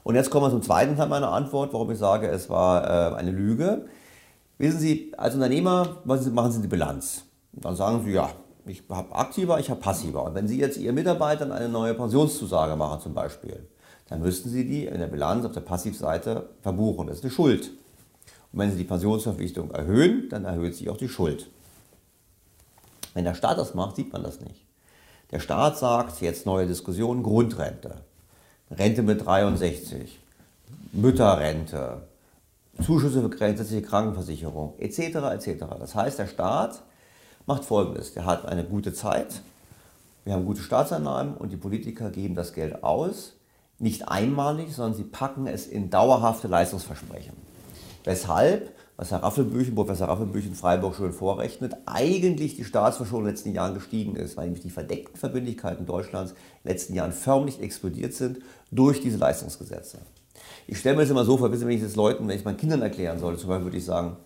[0.03, 3.15] Und jetzt kommen wir zum zweiten Teil meiner Antwort, warum ich sage, es war äh,
[3.17, 3.87] eine Lüge.
[4.59, 7.25] Wissen Sie, als Unternehmer machen Sie die Bilanz.
[7.53, 8.29] Dann sagen Sie, ja,
[8.67, 10.25] ich habe aktiver, ich habe passiver.
[10.25, 13.69] Und wenn Sie jetzt Ihren Mitarbeitern eine neue Pensionszusage machen zum Beispiel,
[14.09, 17.07] dann müssten Sie die in der Bilanz auf der Passivseite verbuchen.
[17.07, 17.71] Das ist eine Schuld.
[18.53, 21.49] Und wenn Sie die Pensionsverpflichtung erhöhen, dann erhöht sich auch die Schuld.
[23.15, 24.61] Wenn der Staat das macht, sieht man das nicht.
[25.31, 28.03] Der Staat sagt, jetzt neue Diskussion, Grundrente,
[28.71, 30.21] Rente mit 63,
[30.93, 32.03] Mütterrente,
[32.83, 34.99] Zuschüsse für gesetzliche Krankenversicherung, etc.
[34.99, 35.65] etc.
[35.79, 36.83] Das heißt, der Staat
[37.47, 38.15] macht Folgendes.
[38.15, 39.43] Der hat eine gute Zeit,
[40.25, 43.35] wir haben gute Staatseinnahmen und die Politiker geben das Geld aus,
[43.79, 47.35] nicht einmalig, sondern sie packen es in dauerhafte Leistungsversprechen.
[48.05, 53.35] Weshalb, was Herr Raffelbüchen, Professor Raffelbüchen in Freiburg schon vorrechnet, eigentlich die Staatsverschuldung in den
[53.35, 57.61] letzten Jahren gestiegen ist, weil nämlich die verdeckten Verbindlichkeiten Deutschlands in den letzten Jahren förmlich
[57.61, 58.39] explodiert sind
[58.71, 59.99] durch diese Leistungsgesetze.
[60.67, 62.83] Ich stelle mir das immer so vor, wenn ich das Leuten, wenn ich meinen Kindern
[62.83, 64.17] erklären sollte, zum Beispiel würde ich sagen,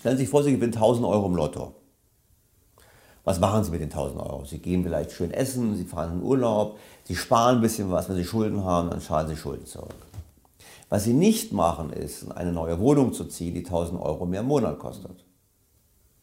[0.00, 1.74] stellen Sie sich vor, Sie gewinnen 1000 Euro im Lotto.
[3.26, 4.44] Was machen Sie mit den 1000 Euro?
[4.44, 8.08] Sie gehen vielleicht schön essen, Sie fahren in den Urlaub, Sie sparen ein bisschen was,
[8.08, 9.96] wenn Sie Schulden haben, dann zahlen Sie Schulden zurück.
[10.88, 14.46] Was Sie nicht machen, ist, eine neue Wohnung zu ziehen, die 1000 Euro mehr im
[14.46, 15.24] Monat kostet.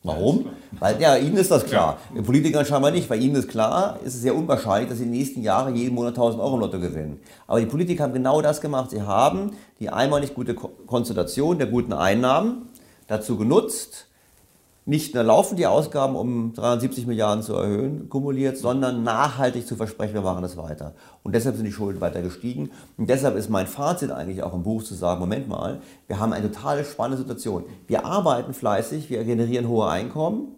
[0.01, 0.45] Warum?
[0.79, 1.97] Weil ja, Ihnen ist das klar.
[2.15, 3.09] Den Politikern scheinbar nicht.
[3.09, 5.95] Bei Ihnen ist klar, ist es sehr unwahrscheinlich, dass Sie in den nächsten Jahren jeden
[5.95, 7.19] Monat 1000 Euro im Lotto gewinnen.
[7.47, 8.91] Aber die Politiker haben genau das gemacht.
[8.91, 12.69] Sie haben die einmalig gute Konstellation der guten Einnahmen
[13.07, 14.07] dazu genutzt,
[14.85, 20.13] nicht nur laufen die Ausgaben um 370 Milliarden zu erhöhen, kumuliert, sondern nachhaltig zu versprechen,
[20.13, 20.93] wir machen das weiter.
[21.23, 22.69] Und deshalb sind die Schulden weiter gestiegen.
[22.97, 26.33] Und deshalb ist mein Fazit eigentlich auch im Buch zu sagen, Moment mal, wir haben
[26.33, 27.63] eine total spannende Situation.
[27.87, 30.55] Wir arbeiten fleißig, wir generieren hohe Einkommen,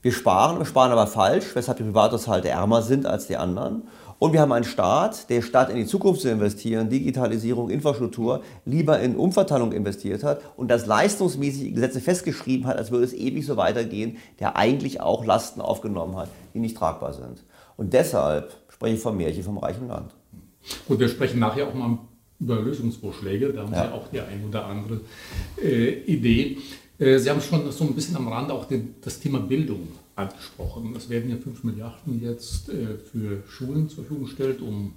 [0.00, 3.84] wir sparen, wir sparen aber falsch, weshalb die Privathaushalte ärmer sind als die anderen.
[4.22, 9.00] Und wir haben einen Staat, der statt in die Zukunft zu investieren, Digitalisierung, Infrastruktur, lieber
[9.00, 13.56] in Umverteilung investiert hat und das leistungsmäßig Gesetze festgeschrieben hat, als würde es ewig so
[13.56, 17.42] weitergehen, der eigentlich auch Lasten aufgenommen hat, die nicht tragbar sind.
[17.76, 20.14] Und deshalb spreche ich vom Märchen vom reichen Land.
[20.86, 21.98] Gut, wir sprechen nachher auch mal
[22.38, 23.52] über Lösungsvorschläge.
[23.52, 23.86] Da haben ja.
[23.86, 25.00] Sie auch die ein oder andere
[25.60, 26.58] äh, Idee.
[26.96, 29.88] Äh, Sie haben schon so ein bisschen am Rand auch den, das Thema Bildung
[30.28, 30.94] angesprochen.
[30.96, 34.92] Es werden ja 5 Milliarden jetzt äh, für Schulen zur Verfügung gestellt, um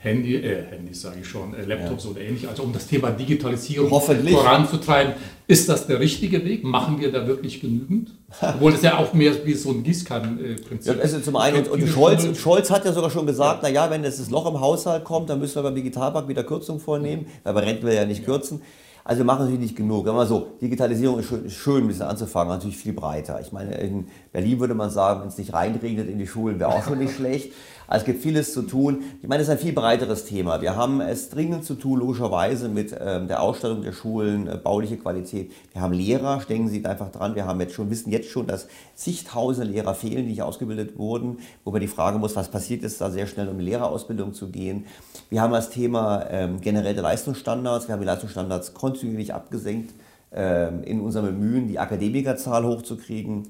[0.00, 2.10] Handy, äh, Handys sage ich schon, äh, Laptops ja.
[2.10, 5.14] oder ähnlich, also um das Thema Digitalisierung voranzutreiben.
[5.48, 6.62] Ist das der richtige Weg?
[6.62, 8.10] Machen wir da wirklich genügend?
[8.40, 11.24] Obwohl es ja auch mehr wie so ein Gießkannenprinzip ja, ist.
[11.24, 13.68] Zum einen, und, und Scholz, Scholz, hat ja sogar schon gesagt, ja.
[13.68, 17.26] naja, wenn das Loch im Haushalt kommt, dann müssen wir beim Digitalpakt wieder Kürzungen vornehmen,
[17.42, 18.60] weil bei Renten will ja nicht kürzen.
[19.08, 20.04] Also machen natürlich nicht genug.
[20.04, 23.40] Man so, Digitalisierung ist schön, ist schön, ein bisschen anzufangen, natürlich viel breiter.
[23.40, 26.68] Ich meine, in Berlin würde man sagen, wenn es nicht reinregnet in die Schulen, wäre
[26.68, 27.54] auch schon nicht schlecht.
[27.88, 29.02] Also es gibt vieles zu tun.
[29.22, 30.60] Ich meine, es ist ein viel breiteres Thema.
[30.60, 34.98] Wir haben es dringend zu tun, logischerweise, mit ähm, der Ausstattung der Schulen, äh, bauliche
[34.98, 35.52] Qualität.
[35.72, 37.34] Wir haben Lehrer, denken Sie einfach dran.
[37.34, 41.38] Wir haben jetzt schon, wissen jetzt schon, dass zigtausende Lehrer fehlen, die nicht ausgebildet wurden,
[41.64, 44.50] wo man die Frage muss, was passiert ist, da sehr schnell um die Lehrerausbildung zu
[44.50, 44.84] gehen.
[45.30, 47.88] Wir haben das Thema ähm, generelle Leistungsstandards.
[47.88, 49.94] Wir haben die Leistungsstandards kontinuierlich abgesenkt
[50.30, 53.48] ähm, in unserem Bemühen, die Akademikerzahl hochzukriegen.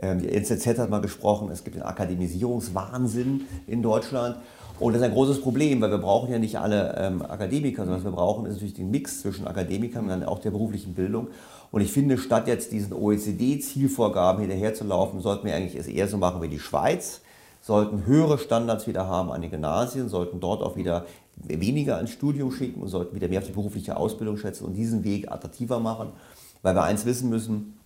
[0.00, 4.36] Ähm, die NZZ hat mal gesprochen, es gibt einen Akademisierungswahnsinn in Deutschland.
[4.80, 7.96] Und das ist ein großes Problem, weil wir brauchen ja nicht alle ähm, Akademiker, sondern
[7.96, 11.28] was wir brauchen, ist natürlich den Mix zwischen Akademikern und dann auch der beruflichen Bildung.
[11.72, 16.40] Und ich finde, statt jetzt diesen OECD-Zielvorgaben hinterherzulaufen, sollten wir eigentlich es eher so machen
[16.42, 17.20] wie die Schweiz,
[17.60, 21.06] sollten höhere Standards wieder haben an den Gymnasien, sollten dort auch wieder
[21.36, 25.02] weniger ans Studium schicken und sollten wieder mehr auf die berufliche Ausbildung schätzen und diesen
[25.02, 26.10] Weg attraktiver machen.
[26.62, 27.77] Weil wir eins wissen müssen,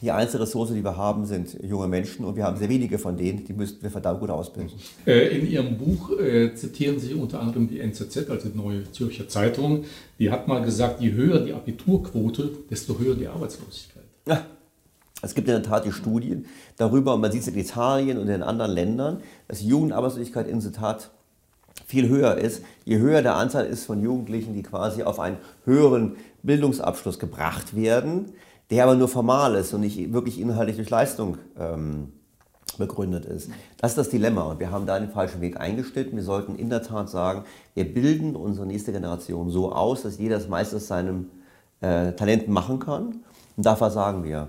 [0.00, 3.16] die einzige Ressource, die wir haben, sind junge Menschen und wir haben sehr wenige von
[3.16, 4.72] denen, die müssten wir verdammt gut ausbilden.
[5.06, 9.28] Äh, in Ihrem Buch äh, zitieren Sie unter anderem die NZZ, also die Neue Zürcher
[9.28, 9.84] Zeitung.
[10.18, 14.04] Die hat mal gesagt, je höher die Abiturquote, desto höher die Arbeitslosigkeit.
[14.26, 14.46] Ja.
[15.20, 18.28] Es gibt in der Tat die Studien darüber, und man sieht es in Italien und
[18.28, 21.10] in anderen Ländern, dass die Jugendarbeitslosigkeit in der Tat
[21.86, 26.16] viel höher ist, je höher der Anteil ist von Jugendlichen, die quasi auf einen höheren
[26.42, 28.32] Bildungsabschluss gebracht werden,
[28.70, 32.12] der aber nur formal ist und nicht wirklich inhaltlich durch Leistung ähm,
[32.76, 33.50] begründet ist.
[33.78, 36.14] Das ist das Dilemma und wir haben da den falschen Weg eingestellt.
[36.14, 40.36] Wir sollten in der Tat sagen, wir bilden unsere nächste Generation so aus, dass jeder
[40.36, 41.30] das meiste aus seinem
[41.80, 43.24] äh, Talent machen kann
[43.56, 44.48] und da versagen wir.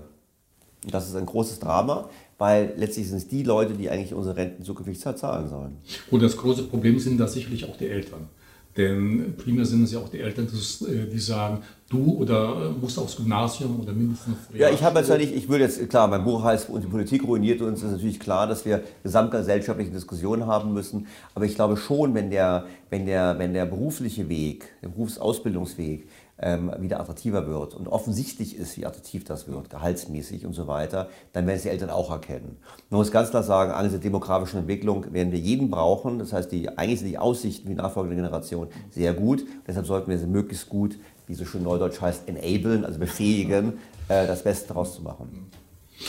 [0.84, 4.36] Und das ist ein großes Drama, weil letztlich sind es die Leute, die eigentlich unsere
[4.36, 5.76] Renten zukünftig zahlen sollen.
[6.10, 8.28] Und das große Problem sind da sicherlich auch die Eltern.
[8.76, 12.98] Denn primär sind es ja auch die Eltern, äh, die sagen, du oder äh, musst
[12.98, 14.36] aufs Gymnasium oder mindestens.
[14.54, 17.24] Ja, ich habe jetzt nicht, ich würde jetzt, klar, mein Buch heißt, und die Politik
[17.24, 21.08] ruiniert uns, ist natürlich klar, dass wir gesamtgesellschaftliche Diskussionen haben müssen.
[21.34, 26.06] Aber ich glaube schon, wenn der, wenn der, wenn der berufliche Weg, der Berufsausbildungsweg,
[26.42, 31.08] ähm, wieder attraktiver wird und offensichtlich ist, wie attraktiv das wird, gehaltsmäßig und so weiter,
[31.32, 32.56] dann werden es die Eltern auch erkennen.
[32.88, 36.18] Man muss ganz klar sagen, angesichts der demografischen Entwicklung werden wir jeden brauchen.
[36.18, 39.44] Das heißt, die, eigentlich sind die Aussichten für die nachfolgende Generation sehr gut.
[39.66, 40.98] Deshalb sollten wir sie möglichst gut,
[41.30, 43.74] wie so schön neudeutsch heißt, enablen, also befähigen,
[44.08, 45.50] äh, das Beste daraus zu machen.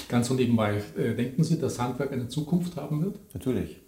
[0.09, 3.19] Ganz so nebenbei, äh, denken Sie, dass Handwerk eine Zukunft haben wird?
[3.33, 3.80] Natürlich.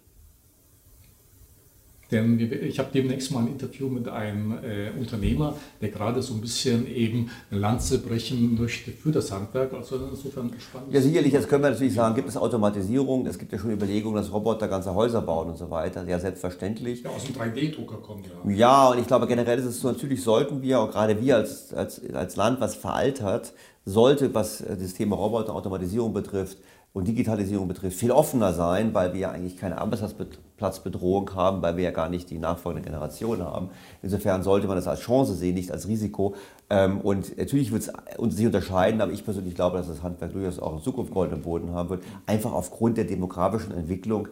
[2.14, 6.40] Denn ich habe demnächst mal ein Interview mit einem äh, Unternehmer, der gerade so ein
[6.40, 9.72] bisschen eben eine Lanze brechen möchte für das Handwerk.
[9.72, 10.94] Also insofern spannend.
[10.94, 11.32] Ja, sicherlich.
[11.32, 13.26] Jetzt können wir natürlich sagen, gibt es Automatisierung?
[13.26, 16.04] Es gibt ja schon Überlegungen, dass Roboter ganze Häuser bauen und so weiter.
[16.06, 17.02] Ja, selbstverständlich.
[17.02, 18.52] Ja, aus dem 3D-Drucker kommt ja.
[18.52, 21.74] Ja, und ich glaube generell ist es so, natürlich sollten wir, auch gerade wir als,
[21.74, 23.52] als, als Land, was veraltert,
[23.84, 26.58] sollte, was das Thema Roboter, Automatisierung betrifft,
[26.94, 31.82] und Digitalisierung betrifft, viel offener sein, weil wir ja eigentlich keine Arbeitsplatzbedrohung haben, weil wir
[31.82, 33.70] ja gar nicht die nachfolgende Generation haben.
[34.00, 36.36] Insofern sollte man das als Chance sehen, nicht als Risiko.
[36.70, 40.60] Ähm, und natürlich wird es sich unterscheiden, aber ich persönlich glaube, dass das Handwerk durchaus
[40.60, 44.28] auch in Zukunft goldenen Boden haben wird, einfach aufgrund der demografischen Entwicklung.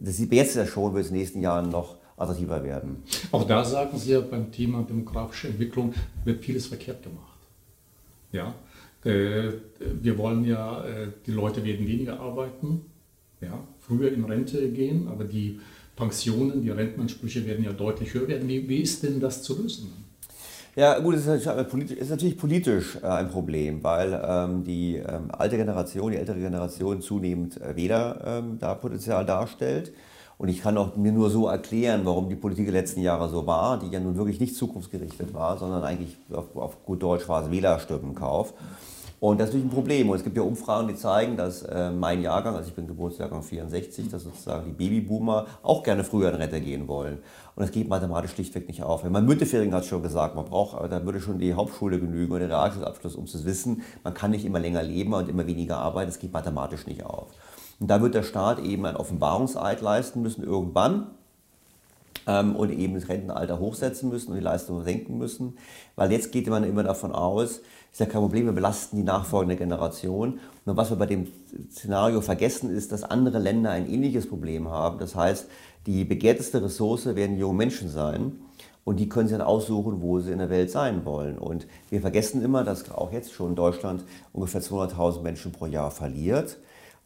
[0.00, 3.02] Das sieht man jetzt ja schon, wird es in den nächsten Jahren noch attraktiver werden.
[3.30, 5.92] Auch da sagen Sie ja beim Thema demografische Entwicklung
[6.24, 7.36] wird vieles verkehrt gemacht.
[8.32, 8.54] Ja,
[9.06, 12.82] wir wollen ja, äh, die Leute werden weniger arbeiten,
[13.40, 15.60] ja, früher in Rente gehen, aber die
[15.94, 18.48] Pensionen, die Rentenansprüche werden ja deutlich höher werden.
[18.48, 19.92] Wie, wie ist denn das zu lösen?
[20.74, 21.46] Ja, gut, es ist,
[22.10, 27.58] natürlich politisch äh, ein Problem, weil ähm, die ähm, alte Generation, die ältere Generation zunehmend
[27.62, 29.94] äh, weder ähm, da Potenzial darstellt.
[30.36, 33.46] Und ich kann auch mir nur so erklären, warum die Politik der letzten Jahre so
[33.46, 37.44] war, die ja nun wirklich nicht zukunftsgerichtet war, sondern eigentlich auf, auf gut Deutsch war
[37.44, 38.52] es Wählerstimmenkauf.
[39.18, 40.10] Und das ist natürlich ein Problem.
[40.10, 43.42] Und es gibt ja Umfragen, die zeigen, dass äh, mein Jahrgang, also ich bin Geburtsjahrgang
[43.42, 47.18] 64, dass sozusagen die Babyboomer auch gerne früher in Rente gehen wollen.
[47.54, 49.04] Und das geht mathematisch schlichtweg nicht auf.
[49.04, 52.58] Mein Müntefering hat schon gesagt, man braucht, da würde schon die Hauptschule genügen oder der
[52.58, 56.10] Realschulabschluss, um zu wissen, man kann nicht immer länger leben und immer weniger arbeiten.
[56.10, 57.28] Das geht mathematisch nicht auf.
[57.80, 61.08] Und da wird der Staat eben einen Offenbarungseid leisten müssen irgendwann
[62.26, 65.56] ähm, und eben das Rentenalter hochsetzen müssen und die Leistungen senken müssen.
[65.94, 67.60] Weil jetzt geht man immer davon aus,
[67.92, 70.38] ist ja kein Problem, wir belasten die nachfolgende Generation.
[70.64, 71.28] Und was wir bei dem
[71.70, 74.98] Szenario vergessen ist, dass andere Länder ein ähnliches Problem haben.
[74.98, 75.48] Das heißt,
[75.86, 78.40] die begehrteste Ressource werden junge Menschen sein.
[78.84, 81.38] Und die können sich dann aussuchen, wo sie in der Welt sein wollen.
[81.38, 86.58] Und wir vergessen immer, dass auch jetzt schon Deutschland ungefähr 200.000 Menschen pro Jahr verliert.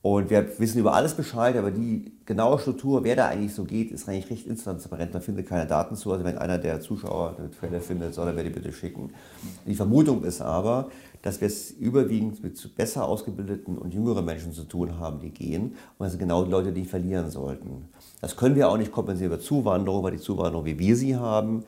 [0.02, 3.90] Und wir wissen über alles Bescheid, aber die genaue Struktur, wer da eigentlich so geht,
[3.90, 5.12] ist eigentlich recht intransparent.
[5.12, 6.10] Man findet keine Daten zu.
[6.10, 9.10] Also wenn einer der Zuschauer eine Quelle findet, soll er mir die bitte schicken.
[9.66, 10.88] Die Vermutung ist aber,
[11.20, 15.74] dass wir es überwiegend mit besser ausgebildeten und jüngeren Menschen zu tun haben, die gehen.
[15.98, 17.88] Und das sind genau die Leute, die verlieren sollten.
[18.22, 21.64] Das können wir auch nicht kompensieren über Zuwanderung, weil die Zuwanderung, wie wir sie haben,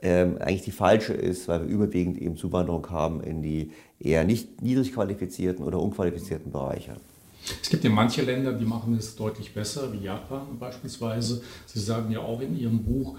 [0.00, 4.62] ähm, eigentlich die falsche ist, weil wir überwiegend eben Zuwanderung haben in die eher nicht
[4.62, 6.96] niedrig qualifizierten oder unqualifizierten Bereiche.
[7.62, 11.42] Es gibt ja manche Länder, die machen es deutlich besser, wie Japan beispielsweise.
[11.66, 13.18] Sie sagen ja auch in Ihrem Buch,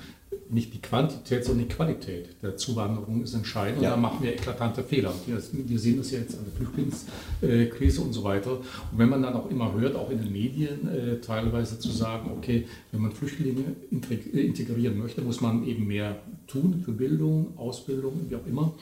[0.49, 3.81] nicht die Quantität, sondern die Qualität der Zuwanderung ist entscheidend.
[3.81, 3.89] Ja.
[3.89, 5.13] Und da machen wir eklatante Fehler.
[5.25, 8.51] Wir sehen das ja jetzt an der Flüchtlingskrise und so weiter.
[8.51, 12.31] Und wenn man dann auch immer hört, auch in den Medien äh, teilweise zu sagen,
[12.37, 16.17] okay, wenn man Flüchtlinge integrieren möchte, muss man eben mehr
[16.47, 18.73] tun für Bildung, Ausbildung, wie auch immer.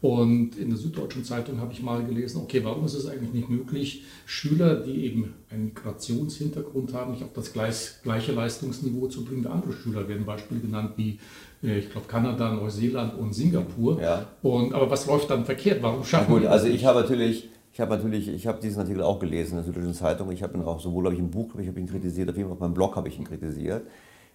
[0.00, 3.50] Und in der Süddeutschen Zeitung habe ich mal gelesen, okay, warum ist es eigentlich nicht
[3.50, 9.48] möglich, Schüler, die eben einen Migrationshintergrund haben, nicht auf das gleiche Leistungsniveau zu bringen wie
[9.48, 11.18] andere Schüler, werden Beispiele genannt wie,
[11.62, 14.00] äh, ich glaube, Kanada, Neuseeland und Singapur.
[14.00, 14.26] Ja.
[14.42, 15.82] Und, aber was läuft dann verkehrt?
[15.82, 16.52] Warum schaffen wir das?
[16.52, 17.48] Also ich habe natürlich...
[17.72, 20.32] Ich habe natürlich, ich habe diesen Artikel auch gelesen in der Süddeutschen Zeitung.
[20.32, 22.48] Ich habe ihn auch sowohl, habe ich im Buch, ich habe ihn kritisiert, auf jeden
[22.48, 23.84] Fall auf meinem Blog habe ich ihn kritisiert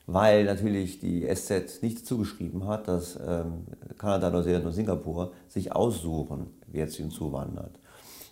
[0.08, 3.65] weil natürlich die SZ nicht zugeschrieben hat, dass ähm,
[3.97, 7.80] Kanada, Neuseeland und Singapur sich aussuchen, wer zu ihnen zuwandert.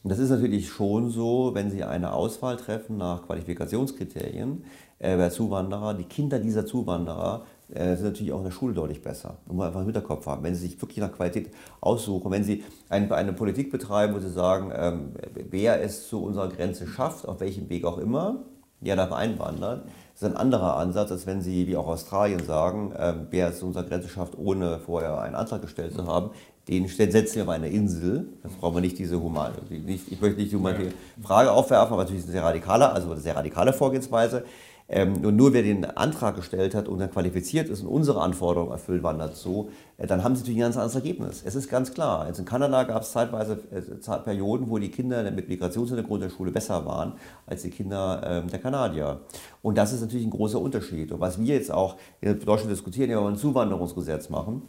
[0.03, 4.65] Und das ist natürlich schon so, wenn Sie eine Auswahl treffen nach Qualifikationskriterien
[4.99, 9.01] äh, bei Zuwanderer, die Kinder dieser Zuwanderer äh, sind natürlich auch in der Schule deutlich
[9.01, 9.37] besser.
[9.47, 10.43] Und man einfach im Hinterkopf haben.
[10.43, 14.29] Wenn Sie sich wirklich nach Qualität aussuchen, wenn Sie ein, eine Politik betreiben, wo Sie
[14.29, 15.13] sagen, ähm,
[15.49, 18.43] wer es zu unserer Grenze schafft, auf welchem Weg auch immer,
[18.81, 22.91] der darf einwandern, das ist ein anderer Ansatz, als wenn Sie, wie auch Australien sagen,
[22.91, 26.31] äh, wer es zu unserer Grenze schafft, ohne vorher einen Antrag gestellt zu haben,
[26.67, 28.27] den setzen wir auf eine Insel.
[28.41, 32.03] Das brauchen wir nicht diese humane, nicht, ich möchte nicht die humane Frage aufwerfen, aber
[32.03, 34.45] natürlich eine sehr radikale, also eine sehr radikale Vorgehensweise.
[34.89, 38.71] Ähm, und nur wer den Antrag gestellt hat und dann qualifiziert ist und unsere Anforderungen
[38.71, 41.41] erfüllt, wandert so, äh, dann haben sie natürlich ein ganz anderes Ergebnis.
[41.45, 42.27] Es ist ganz klar.
[42.27, 46.51] Jetzt in Kanada gab es zeitweise äh, Perioden, wo die Kinder mit Migrationshintergrund der Schule
[46.51, 47.13] besser waren
[47.45, 49.21] als die Kinder äh, der Kanadier.
[49.61, 51.13] Und das ist natürlich ein großer Unterschied.
[51.13, 54.63] Und was wir jetzt auch in Deutschland diskutieren, ja, wir ein Zuwanderungsgesetz machen,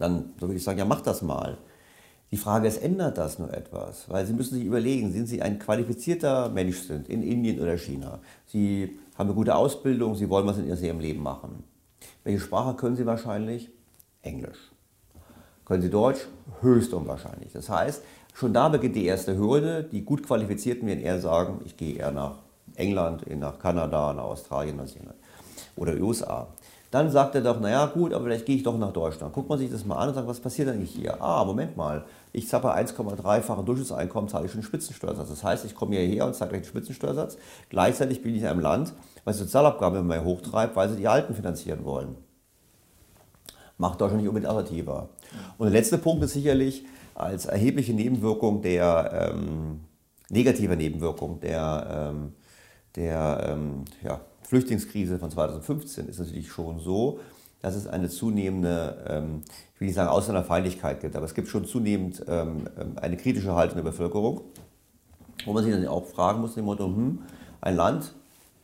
[0.00, 1.58] dann würde ich sagen, ja, mach das mal.
[2.32, 4.08] Die Frage ist, ändert das nur etwas?
[4.08, 8.20] Weil Sie müssen sich überlegen, sind Sie ein qualifizierter Mensch sind in Indien oder China?
[8.46, 11.64] Sie haben eine gute Ausbildung, Sie wollen was in Ihrem Leben machen.
[12.24, 13.70] Welche Sprache können Sie wahrscheinlich?
[14.22, 14.58] Englisch.
[15.64, 16.26] Können Sie Deutsch?
[16.60, 17.52] Höchst unwahrscheinlich.
[17.52, 18.02] Das heißt,
[18.34, 19.84] schon da beginnt die erste Hürde.
[19.84, 22.38] Die gut Qualifizierten werden eher sagen, ich gehe eher nach
[22.76, 25.16] England, nach Kanada, nach Australien, Neuseeland
[25.76, 26.48] oder USA.
[26.90, 29.32] Dann sagt er doch, naja gut, aber vielleicht gehe ich doch nach Deutschland.
[29.32, 31.22] Guckt man sich das mal an und sagt, was passiert eigentlich hier?
[31.22, 35.28] Ah, Moment mal, ich zappe 1,3-fache Durchschnittseinkommen, zahle ich schon einen Spitzensteuersatz.
[35.28, 37.38] Das heißt, ich komme hierher und zahle gleich einen Spitzensteuersatz.
[37.68, 38.92] Gleichzeitig bin ich in einem Land,
[39.24, 42.16] was Sozialabgaben immer mehr hochtreibt, weil sie die Alten finanzieren wollen.
[43.78, 45.10] Macht Deutschland nicht unbedingt attraktiver.
[45.58, 49.80] Und der letzte Punkt ist sicherlich als erhebliche Nebenwirkung der ähm,
[50.28, 52.32] negative Nebenwirkung der, ähm,
[52.96, 57.20] der ähm, ja, Flüchtlingskrise von 2015 ist natürlich schon so,
[57.62, 59.42] dass es eine zunehmende, ähm,
[59.74, 63.54] ich will nicht sagen Ausländerfeindlichkeit gibt, aber es gibt schon zunehmend ähm, ähm, eine kritische
[63.54, 64.40] Haltung der Bevölkerung,
[65.44, 67.20] wo man sich dann auch fragen muss, dem Motto, hm,
[67.60, 68.12] ein Land,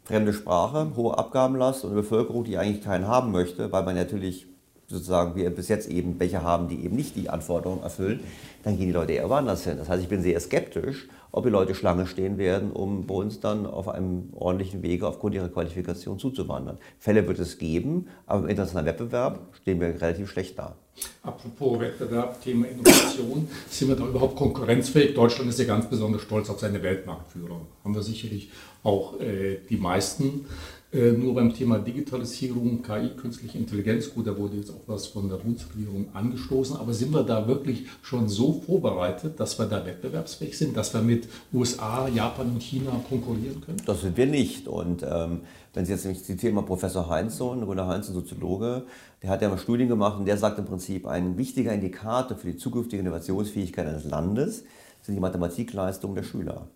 [0.03, 4.49] fremde Sprache, hohe Abgabenlast und eine Bevölkerung, die eigentlich keinen haben möchte, weil man natürlich
[4.88, 8.20] sozusagen wir bis jetzt eben welche haben, die eben nicht die Anforderungen erfüllen,
[8.62, 9.77] dann gehen die Leute eher woanders hin.
[9.79, 13.40] Das heißt, ich bin sehr skeptisch, ob die Leute Schlange stehen werden, um bei uns
[13.40, 16.79] dann auf einem ordentlichen Wege aufgrund ihrer Qualifikation zuzuwandern.
[16.99, 20.77] Fälle wird es geben, aber im internationalen Wettbewerb stehen wir relativ schlecht da.
[21.22, 25.14] Apropos Wettbewerb, Thema Innovation, sind wir da überhaupt konkurrenzfähig?
[25.14, 27.61] Deutschland ist ja ganz besonders stolz auf seine Weltmarktführer.
[27.85, 28.51] Haben wir sicherlich
[28.83, 30.46] auch äh, die meisten.
[30.92, 35.29] Äh, nur beim Thema Digitalisierung, KI, künstliche Intelligenz, gut, da wurde jetzt auch was von
[35.29, 40.57] der Bundesregierung angestoßen, aber sind wir da wirklich schon so vorbereitet, dass wir da wettbewerbsfähig
[40.57, 43.83] sind, dass wir mit USA, Japan und China konkurrieren können?
[43.85, 44.68] Das sind wir nicht.
[44.68, 45.40] Und ähm,
[45.75, 48.85] wenn Sie jetzt nämlich zitieren mal Professor Heinzsohn, Gunnar Heinz, ein Soziologe,
[49.22, 52.53] der hat ja mal Studien gemacht und der sagt im Prinzip, ein wichtiger Indikator für
[52.53, 54.64] die zukünftige Innovationsfähigkeit eines Landes
[55.03, 56.68] sind die Mathematikleistungen der Schüler.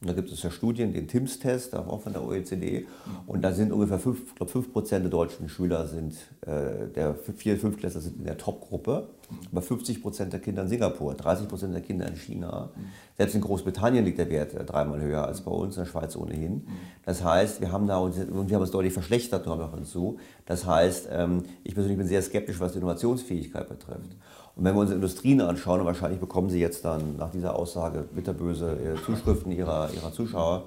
[0.00, 2.86] Da gibt es ja Studien, den TIMS-Test, auch von der OECD.
[3.26, 7.14] Und da sind ungefähr 5, ich glaube 5 Prozent der deutschen Schüler sind, äh, der
[7.14, 9.08] 4, 5 Klässler sind in der Top-Gruppe.
[9.50, 12.70] Aber 50 Prozent der Kinder in Singapur, 30 Prozent der Kinder in China.
[13.16, 16.16] Selbst in Großbritannien liegt der Wert äh, dreimal höher als bei uns, in der Schweiz
[16.16, 16.66] ohnehin.
[17.06, 20.18] Das heißt, wir haben da uns, und wir haben es deutlich verschlechtert noch hinzu.
[20.44, 24.10] Das heißt, ähm, ich persönlich bin sehr skeptisch, was die Innovationsfähigkeit betrifft.
[24.56, 28.02] Und wenn wir unsere Industrien anschauen, und wahrscheinlich bekommen Sie jetzt dann nach dieser Aussage
[28.14, 30.64] bitterböse äh, Zuschriften Ihrer, Ihrer Zuschauer,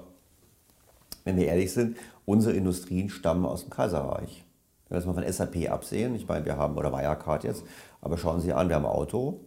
[1.24, 1.96] wenn wir ehrlich sind,
[2.26, 4.44] unsere Industrien stammen aus dem Kaiserreich.
[4.88, 7.64] Wenn wir das mal von SAP absehen, ich meine, wir haben, oder Wirecard jetzt,
[8.00, 9.40] aber schauen Sie an, wir haben Auto,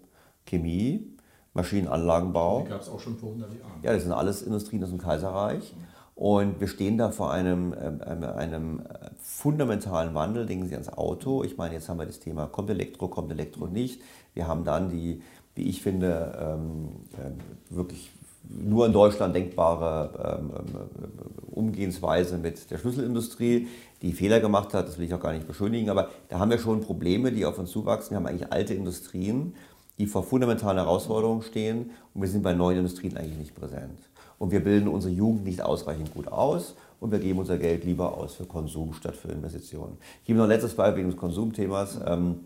[0.46, 1.08] Chemie,
[1.54, 2.62] Maschinenanlagenbau.
[2.62, 3.72] Die gab es auch schon vor 100 Jahren.
[3.84, 5.76] Ja, das sind alles Industrien aus dem Kaiserreich.
[6.16, 8.82] Und wir stehen da vor einem, ähm, einem
[9.22, 10.46] fundamentalen Wandel.
[10.46, 11.44] Denken Sie ans Auto.
[11.44, 14.02] Ich meine, jetzt haben wir das Thema, kommt Elektro, kommt Elektro nicht.
[14.34, 15.22] Wir haben dann die,
[15.56, 18.12] wie ich finde, ähm, äh, wirklich
[18.50, 23.68] nur in Deutschland denkbare ähm, äh, Umgehensweise mit der Schlüsselindustrie,
[24.02, 26.58] die Fehler gemacht hat, das will ich auch gar nicht beschönigen, aber da haben wir
[26.58, 28.12] schon Probleme, die auf uns zuwachsen.
[28.12, 29.54] Wir haben eigentlich alte Industrien,
[30.00, 34.00] die vor fundamentalen Herausforderungen stehen und wir sind bei neuen Industrien eigentlich nicht präsent.
[34.42, 38.18] Und wir bilden unsere Jugend nicht ausreichend gut aus und wir geben unser Geld lieber
[38.18, 40.00] aus für Konsum statt für Investitionen.
[40.22, 42.00] Ich gebe noch ein letztes Beispiel wegen des Konsumthemas.
[42.04, 42.40] Ähm,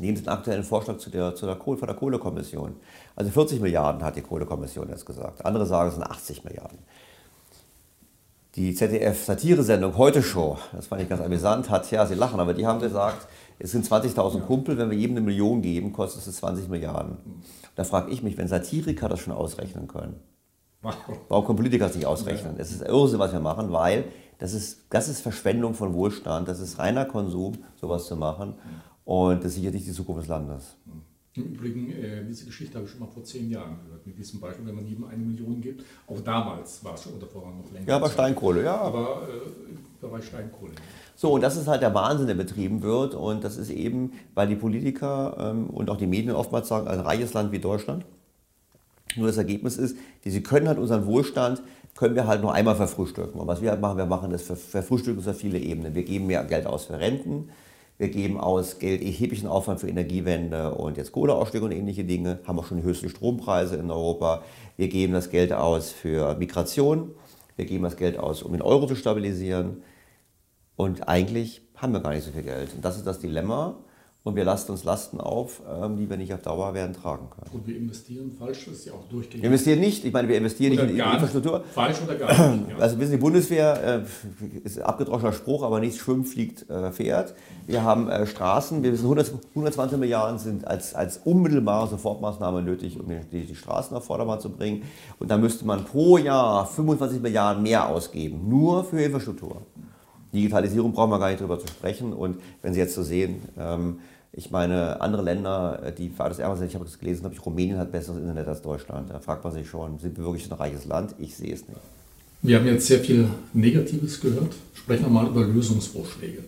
[0.00, 2.74] nehmen Sie den aktuellen Vorschlag zu der, zu der Kohle, von der Kohlekommission.
[3.14, 5.46] Also 40 Milliarden hat die Kohlekommission jetzt gesagt.
[5.46, 6.78] Andere sagen, es sind 80 Milliarden.
[8.56, 12.66] Die ZDF-Satiresendung Heute Show, das fand ich ganz amüsant, hat, ja, Sie lachen, aber die
[12.66, 13.28] haben gesagt,
[13.60, 17.16] es sind 20.000 Kumpel, wenn wir jedem eine Million geben, kostet es 20 Milliarden.
[17.76, 20.18] Da frage ich mich, wenn Satiriker das schon ausrechnen können,
[21.28, 22.54] warum können Politiker das nicht ausrechnen?
[22.58, 24.04] Es ist Irrsinn, was wir machen, weil
[24.38, 28.54] das ist, das ist Verschwendung von Wohlstand, das ist reiner Konsum, sowas zu machen.
[29.04, 30.76] Und das ist sicher nicht die Zukunft des Landes.
[31.34, 34.06] Im Übrigen, äh, diese Geschichte habe ich schon mal vor zehn Jahren gehört.
[34.06, 35.84] Mit diesem Beispiel, wenn man jedem eine Million gibt.
[36.06, 37.86] Auch damals war es schon unter vorher noch länger.
[37.86, 38.74] Ja, aber Steinkohle, ja.
[38.80, 40.72] Aber äh, im Bereich Steinkohle.
[41.14, 43.14] So, und das ist halt der Wahnsinn, der betrieben wird.
[43.14, 47.00] Und das ist eben, weil die Politiker ähm, und auch die Medien oftmals sagen, ein
[47.00, 48.04] reiches Land wie Deutschland.
[49.16, 51.62] Nur das Ergebnis ist, sie können halt unseren Wohlstand,
[51.94, 53.40] können wir halt nur einmal verfrühstücken.
[53.40, 55.94] Und was wir halt machen, wir machen das verfrühstücken auf viele Ebenen.
[55.94, 57.48] Wir geben mehr Geld aus für Renten,
[57.98, 62.58] wir geben aus Geld erheblichen Aufwand für Energiewende und jetzt Kohleausstieg und ähnliche Dinge, haben
[62.58, 64.42] auch schon die höchsten Strompreise in Europa.
[64.76, 67.12] Wir geben das Geld aus für Migration,
[67.56, 69.82] wir geben das Geld aus, um den Euro zu stabilisieren.
[70.76, 72.74] Und eigentlich haben wir gar nicht so viel Geld.
[72.74, 73.78] Und das ist das Dilemma
[74.26, 77.48] und wir lasten uns Lasten auf, ähm, die wir nicht auf Dauer werden tragen können.
[77.52, 79.40] Und wir investieren falsch, das ist ja auch durchgehend.
[79.40, 81.62] Wir investieren nicht, ich meine, wir investieren oder nicht in die Infrastruktur.
[81.72, 82.66] Falsch oder gar nicht.
[82.76, 82.78] Ja.
[82.78, 86.90] Also wissen Sie, die Bundeswehr äh, ist ein abgedroschener Spruch, aber nichts schwimmt, fliegt, äh,
[86.90, 87.34] fährt.
[87.68, 92.98] Wir haben äh, Straßen, wir wissen, 100, 120 Milliarden sind als, als unmittelbare Sofortmaßnahme nötig,
[92.98, 94.82] um die, die Straßen auf Vordermann zu bringen.
[95.20, 99.62] Und da müsste man pro Jahr 25 Milliarden mehr ausgeben, nur für Infrastruktur.
[100.32, 102.12] Digitalisierung brauchen wir gar nicht drüber zu sprechen.
[102.12, 104.00] Und wenn Sie jetzt so sehen, ähm,
[104.36, 107.44] ich meine, andere Länder, äh, die war das ärmer ich habe das gelesen, habe ich,
[107.44, 109.10] Rumänien hat besseres Internet als Deutschland.
[109.10, 111.14] Da fragt man sich schon, sind wir wirklich ein reiches Land?
[111.18, 111.80] Ich sehe es nicht.
[112.42, 114.54] Wir haben jetzt sehr viel Negatives gehört.
[114.74, 116.44] Sprechen wir mal über Lösungsvorschläge.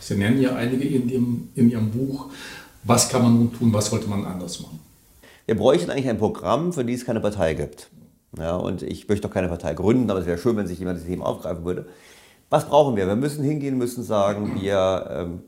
[0.00, 2.30] Sie nennen ja einige in, dem, in Ihrem Buch.
[2.84, 4.80] Was kann man nun tun, was sollte man anders machen?
[5.44, 7.90] Wir bräuchten eigentlich ein Programm, für die es keine Partei gibt.
[8.38, 10.98] Ja, und ich möchte doch keine Partei gründen, aber es wäre schön, wenn sich jemand
[10.98, 11.86] das Thema aufgreifen würde.
[12.48, 13.06] Was brauchen wir?
[13.06, 15.42] Wir müssen hingehen, müssen sagen, wir ähm,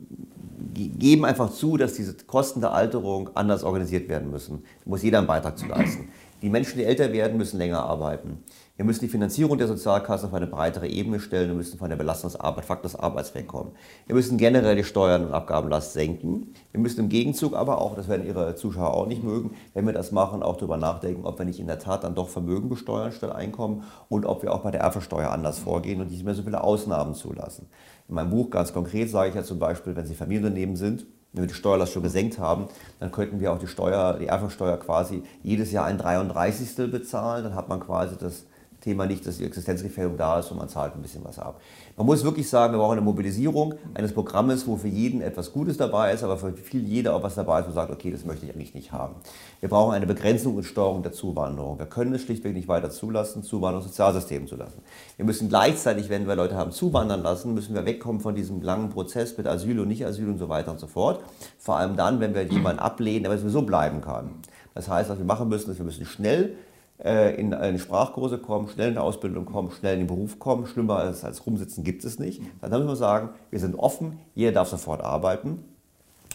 [0.76, 4.62] geben einfach zu, dass diese Kosten der Alterung anders organisiert werden müssen.
[4.84, 6.08] Da muss jeder einen Beitrag zu leisten.
[6.42, 8.42] Die Menschen, die älter werden, müssen länger arbeiten.
[8.76, 11.48] Wir müssen die Finanzierung der Sozialkasse auf eine breitere Ebene stellen.
[11.48, 13.72] Wir müssen von der Belastungsarbeit, Fakt des Arbeits wegkommen.
[14.06, 16.52] Wir müssen generell die Steuern und Abgabenlast senken.
[16.72, 19.94] Wir müssen im Gegenzug aber auch, das werden Ihre Zuschauer auch nicht mögen, wenn wir
[19.94, 23.12] das machen, auch darüber nachdenken, ob wir nicht in der Tat dann doch Vermögen besteuern
[23.12, 26.42] statt Einkommen und ob wir auch bei der Erbversteuer anders vorgehen und nicht mehr so
[26.42, 27.68] viele Ausnahmen zulassen.
[28.08, 31.44] In meinem Buch ganz konkret sage ich ja zum Beispiel, wenn Sie Familienunternehmen sind, wenn
[31.44, 32.66] wir die Steuerlast schon gesenkt haben,
[33.00, 36.90] dann könnten wir auch die Steuer, die Erbversteuer quasi jedes Jahr ein 33.
[36.90, 37.44] bezahlen.
[37.44, 38.44] Dann hat man quasi das
[38.87, 41.61] Thema nicht, dass die Existenzgefährdung da ist und man zahlt ein bisschen was ab.
[41.96, 45.77] Man muss wirklich sagen, wir brauchen eine Mobilisierung eines Programmes, wo für jeden etwas Gutes
[45.77, 48.46] dabei ist, aber für viel jeder auch was dabei ist, wo sagt, okay, das möchte
[48.46, 49.16] ich eigentlich nicht haben.
[49.59, 51.81] Wir brauchen eine Begrenzung und Steuerung der Zuwanderung.
[51.81, 54.81] Wir können es schlichtweg nicht weiter zulassen, Zuwanderung Sozialsystem zulassen.
[55.16, 58.90] Wir müssen gleichzeitig, wenn wir Leute haben zuwandern lassen, müssen wir wegkommen von diesem langen
[58.90, 61.25] Prozess mit Asyl und Nicht-Asyl und so weiter und so fort.
[61.59, 64.30] Vor allem dann, wenn wir jemanden ablehnen, der sowieso bleiben kann.
[64.76, 66.55] Das heißt, was wir machen müssen, ist, wir müssen schnell
[66.99, 70.66] in eine Sprachkurse kommen, schnell in eine Ausbildung kommen, schnell in den Beruf kommen.
[70.66, 72.40] Schlimmer als, als rumsitzen gibt es nicht.
[72.62, 75.62] Dann müssen wir sagen, wir sind offen, jeder darf sofort arbeiten.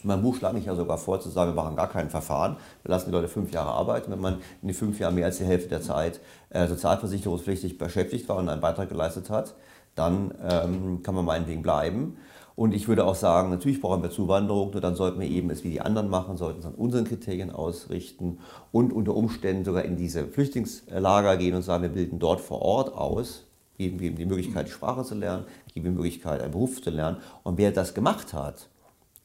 [0.03, 2.57] In meinem Buch schlage ich ja sogar vor, zu sagen, wir machen gar kein Verfahren,
[2.83, 4.11] wir lassen die Leute fünf Jahre arbeiten.
[4.11, 8.27] Wenn man in den fünf Jahren mehr als die Hälfte der Zeit äh, sozialversicherungspflichtig beschäftigt
[8.27, 9.53] war und einen Beitrag geleistet hat,
[9.95, 12.17] dann ähm, kann man meinetwegen bleiben.
[12.61, 15.63] Und ich würde auch sagen, natürlich brauchen wir Zuwanderung, nur dann sollten wir eben es
[15.63, 18.37] wie die anderen machen, sollten es an unseren Kriterien ausrichten
[18.71, 22.93] und unter Umständen sogar in diese Flüchtlingslager gehen und sagen, wir bilden dort vor Ort
[22.93, 23.47] aus,
[23.79, 26.91] geben ihm die Möglichkeit, die Sprache zu lernen, geben ihm die Möglichkeit, einen Beruf zu
[26.91, 27.17] lernen.
[27.41, 28.67] Und wer das gemacht hat,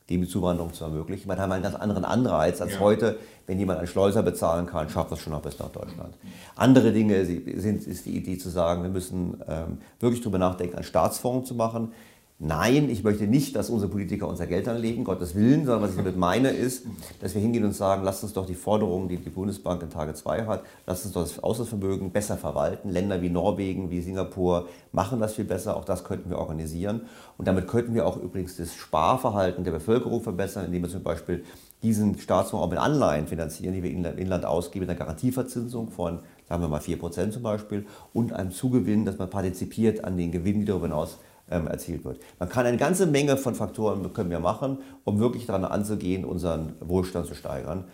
[0.09, 1.29] dem die Zuwanderung zu ermöglichen.
[1.29, 2.81] Man hat einen ganz anderen Anreiz als ja.
[2.81, 6.15] heute, wenn jemand einen Schleuser bezahlen kann, schafft das schon noch bis nach Deutschland.
[6.55, 10.85] Andere Dinge sind, ist die Idee zu sagen, wir müssen ähm, wirklich darüber nachdenken, einen
[10.85, 11.93] Staatsfonds zu machen,
[12.39, 15.97] Nein, ich möchte nicht, dass unsere Politiker unser Geld anlegen, Gottes Willen, sondern was ich
[15.97, 16.85] damit meine ist,
[17.23, 20.13] dass wir hingehen und sagen, lasst uns doch die Forderungen, die die Bundesbank in Tage
[20.13, 22.91] 2 hat, lasst uns doch das Auslandsvermögen besser verwalten.
[22.91, 27.07] Länder wie Norwegen, wie Singapur machen das viel besser, auch das könnten wir organisieren.
[27.39, 31.43] Und damit könnten wir auch übrigens das Sparverhalten der Bevölkerung verbessern, indem wir zum Beispiel
[31.83, 36.19] diesen Staatsfonds auch mit Anleihen finanzieren, die wir in Inland ausgeben, mit einer Garantieverzinsung von,
[36.51, 40.61] sagen wir mal, 4% zum Beispiel und einem Zugewinn, dass man partizipiert an den Gewinnen,
[40.61, 41.17] die darüber hinaus
[41.51, 42.21] ähm, erzielt wird.
[42.39, 46.75] Man kann eine ganze Menge von Faktoren können wir machen, um wirklich daran anzugehen, unseren
[46.81, 47.85] Wohlstand zu steigern.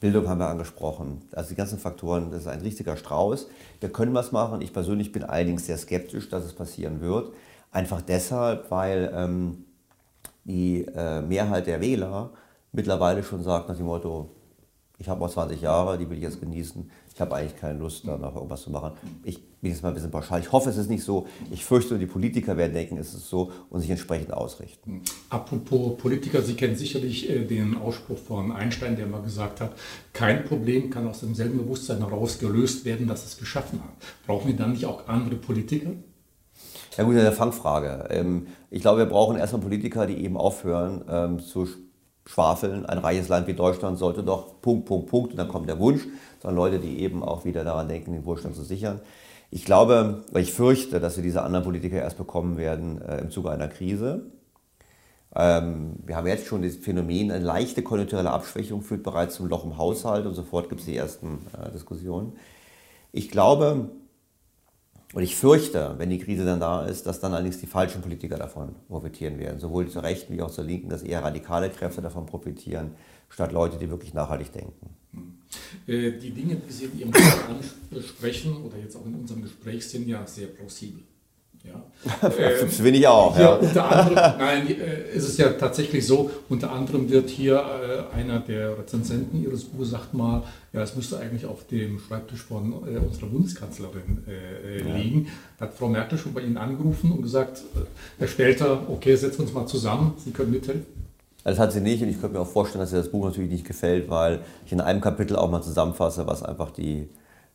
[0.00, 1.22] Bildung haben wir angesprochen.
[1.32, 3.48] Also die ganzen Faktoren, das ist ein richtiger Strauß.
[3.80, 4.60] Wir können was machen.
[4.60, 7.32] Ich persönlich bin allerdings sehr skeptisch, dass es passieren wird.
[7.72, 9.64] Einfach deshalb, weil ähm,
[10.44, 12.30] die äh, Mehrheit der Wähler
[12.72, 14.30] mittlerweile schon sagt nach dem Motto,
[14.98, 16.90] ich habe noch 20 Jahre, die will ich jetzt genießen.
[17.12, 18.92] Ich habe eigentlich keine Lust, da noch irgendwas zu machen.
[19.22, 20.40] Ich bin jetzt mal ein bisschen pauschal.
[20.40, 21.26] Ich hoffe, es ist nicht so.
[21.50, 25.02] Ich fürchte, die Politiker werden denken, es ist so und sich entsprechend ausrichten.
[25.30, 29.72] Apropos Politiker, Sie kennen sicherlich äh, den Ausspruch von Einstein, der mal gesagt hat,
[30.12, 33.92] kein Problem kann aus demselben Bewusstsein heraus gelöst werden, das es geschaffen hat.
[34.26, 35.90] Brauchen wir dann nicht auch andere Politiker?
[36.96, 38.08] Ja gut, eine Fangfrage.
[38.10, 41.68] Ähm, ich glaube, wir brauchen erstmal Politiker, die eben aufhören ähm, zu
[42.26, 45.78] schwafeln, ein reiches Land wie Deutschland sollte doch Punkt, Punkt, Punkt, und dann kommt der
[45.78, 46.02] Wunsch,
[46.42, 49.00] sondern Leute, die eben auch wieder daran denken, den Wohlstand zu sichern.
[49.50, 53.30] Ich glaube, weil ich fürchte, dass wir diese anderen Politiker erst bekommen werden äh, im
[53.30, 54.26] Zuge einer Krise.
[55.34, 59.64] Ähm, wir haben jetzt schon das Phänomen, eine leichte konjunkturelle Abschwächung führt bereits zum Loch
[59.64, 62.34] im Haushalt und sofort gibt es die ersten äh, Diskussionen.
[63.12, 63.90] Ich glaube,
[65.14, 68.36] und ich fürchte, wenn die Krise dann da ist, dass dann allerdings die falschen Politiker
[68.36, 69.58] davon profitieren werden.
[69.58, 72.94] Sowohl zur Rechten wie auch zur Linken, dass eher radikale Kräfte davon profitieren,
[73.30, 74.97] statt Leute, die wirklich nachhaltig denken.
[75.86, 77.22] Äh, die Dinge, die Sie in Ihrem Buch
[77.90, 81.02] ansprechen oder jetzt auch in unserem Gespräch, sind ja sehr plausibel.
[81.64, 81.82] Ja.
[82.22, 83.36] das bin ich auch.
[83.38, 83.54] Ja.
[83.54, 88.40] Unter anderem, nein, äh, ist es ja tatsächlich so, unter anderem wird hier äh, einer
[88.40, 92.98] der Rezensenten Ihres Buches sagt mal, ja, es müsste eigentlich auf dem Schreibtisch von äh,
[92.98, 94.96] unserer Bundeskanzlerin äh, ja.
[94.96, 95.28] liegen.
[95.58, 97.80] Da hat Frau Merkel schon bei Ihnen angerufen und gesagt, äh,
[98.18, 100.86] Herr Stelter, okay, setzen wir uns mal zusammen, Sie können mithelfen.
[101.48, 103.50] Das hat sie nicht und ich könnte mir auch vorstellen, dass ihr das Buch natürlich
[103.50, 107.08] nicht gefällt, weil ich in einem Kapitel auch mal zusammenfasse, was einfach die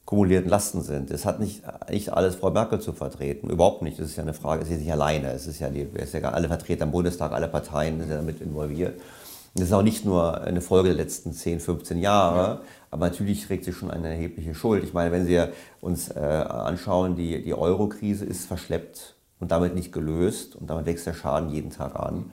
[0.05, 1.11] kumulierten Lasten sind.
[1.11, 3.99] Es hat nicht, nicht alles Frau Merkel zu vertreten, überhaupt nicht.
[3.99, 5.31] Das ist ja eine Frage, es ist nicht alleine.
[5.31, 8.41] Es ist ja, die, ist ja alle Vertreter im Bundestag, alle Parteien sind ja damit
[8.41, 8.95] involviert.
[8.95, 12.61] Und das ist auch nicht nur eine Folge der letzten 10, 15 Jahre, ja.
[12.89, 14.83] aber natürlich trägt sie schon eine erhebliche Schuld.
[14.83, 15.39] Ich meine, wenn Sie
[15.79, 21.05] uns äh, anschauen, die, die Euro-Krise ist verschleppt und damit nicht gelöst und damit wächst
[21.05, 22.31] der Schaden jeden Tag an.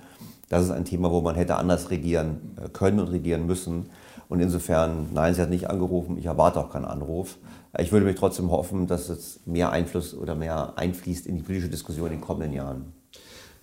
[0.50, 3.88] Das ist ein Thema, wo man hätte anders regieren äh, können und regieren müssen.
[4.28, 7.38] Und insofern, nein, sie hat nicht angerufen, ich erwarte auch keinen Anruf.
[7.78, 11.70] Ich würde mich trotzdem hoffen, dass es mehr Einfluss oder mehr einfließt in die politische
[11.70, 12.92] Diskussion in den kommenden Jahren.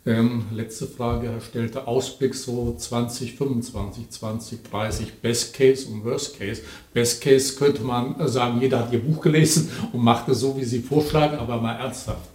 [0.05, 1.89] Ähm, letzte Frage, Herr Stelter.
[1.89, 6.61] Ausblick so 2025, 2030, Best Case und Worst Case.
[6.93, 10.63] Best Case könnte man sagen, jeder hat Ihr Buch gelesen und macht es so, wie
[10.63, 12.29] Sie vorschlagen, aber mal ernsthaft.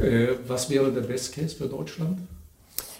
[0.00, 2.20] Äh, was wäre der Best Case für Deutschland?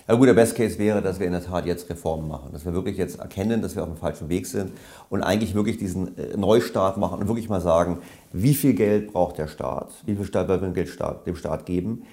[0.09, 2.65] Ja gut, der Best Case wäre, dass wir in der Tat jetzt Reformen machen, dass
[2.65, 4.73] wir wirklich jetzt erkennen, dass wir auf dem falschen Weg sind
[5.11, 7.99] und eigentlich wirklich diesen äh, Neustart machen und wirklich mal sagen,
[8.33, 12.05] wie viel Geld braucht der Staat, wie viel Staat wir dem Staat geben,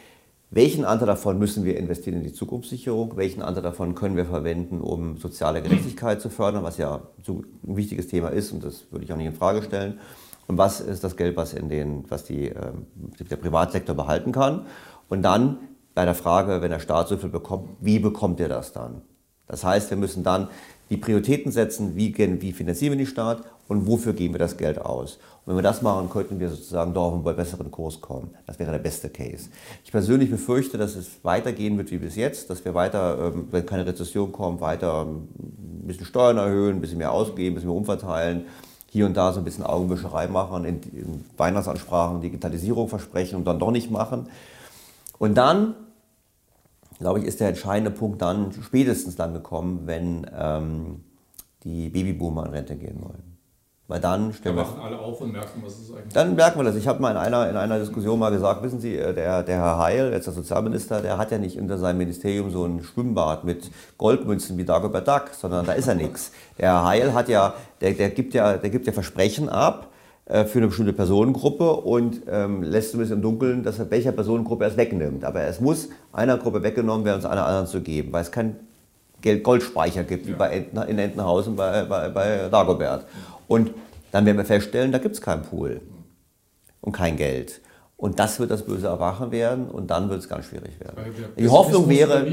[0.51, 4.81] welchen Anteil davon müssen wir investieren in die Zukunftssicherung, welchen Anteil davon können wir verwenden,
[4.81, 9.13] um soziale Gerechtigkeit zu fördern, was ja ein wichtiges Thema ist und das würde ich
[9.13, 9.99] auch nicht in Frage stellen.
[10.47, 12.87] Und was ist das Geld, was, in den, was die, ähm,
[13.29, 14.65] der Privatsektor behalten kann?
[15.07, 15.59] Und dann
[15.95, 19.01] bei der Frage, wenn der Staat so viel bekommt, wie bekommt er das dann?
[19.47, 20.49] Das heißt, wir müssen dann
[20.89, 24.79] die Prioritäten setzen, wie, wie finanzieren wir den Staat und wofür geben wir das Geld
[24.79, 25.15] aus.
[25.45, 28.35] Und wenn wir das machen, könnten wir sozusagen doch auf einen besseren Kurs kommen.
[28.45, 29.49] Das wäre der beste Case.
[29.83, 33.65] Ich persönlich befürchte, dass es weitergehen wird wie bis jetzt, dass wir weiter, ähm, wenn
[33.65, 37.69] keine Rezession kommt, weiter ähm, ein bisschen Steuern erhöhen, ein bisschen mehr ausgeben, ein bisschen
[37.69, 38.45] mehr umverteilen,
[38.89, 40.81] hier und da so ein bisschen Augenwischerei machen, in,
[41.37, 44.29] Weihnachtsansprachen Digitalisierung versprechen und dann doch nicht machen.
[45.17, 45.75] Und dann
[46.99, 51.03] glaube ich, ist der entscheidende Punkt dann spätestens dann gekommen, wenn ähm,
[51.63, 53.35] die Babyboomer in Rente gehen wollen.
[53.87, 54.65] Weil dann stellen wir.
[54.81, 56.75] alle auf und merken, was es eigentlich Dann merken wir das.
[56.75, 59.57] Ich habe mal in einer, in einer Diskussion mal gesagt, wissen Sie, äh, der, der
[59.57, 63.43] Herr Heil, jetzt der Sozialminister, der hat ja nicht unter seinem Ministerium so ein Schwimmbad
[63.43, 63.69] mit
[63.99, 66.31] Goldmünzen wie Dagobert Duck, sondern da ist er nichts.
[66.57, 69.91] Der Herr Heil hat ja, der, der, gibt ja, der gibt ja Versprechen ab
[70.27, 74.63] für eine bestimmte Personengruppe und ähm, lässt ein bisschen im Dunkeln, dass er welcher Personengruppe
[74.63, 75.23] er es wegnimmt.
[75.23, 78.31] Aber es muss einer Gruppe weggenommen werden, um es einer anderen zu geben, weil es
[78.31, 78.55] keinen
[79.21, 80.33] Goldspeicher gibt, ja.
[80.33, 83.05] wie bei Enten, in Entenhausen bei, bei, bei Dagobert.
[83.47, 83.71] Und
[84.11, 85.81] dann werden wir feststellen, da gibt es keinen Pool
[86.81, 87.61] und kein Geld.
[87.97, 90.97] Und das wird das böse Erwachen werden und dann wird es ganz schwierig werden.
[91.37, 92.25] Die Hoffnung, wäre,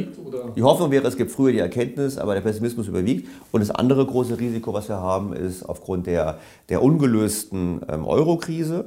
[0.57, 3.29] die Hoffnung wäre, es gibt früher die Erkenntnis, aber der Pessimismus überwiegt.
[3.53, 6.39] Und das andere große Risiko, was wir haben, ist aufgrund der,
[6.69, 8.87] der ungelösten ähm, Euro-Krise,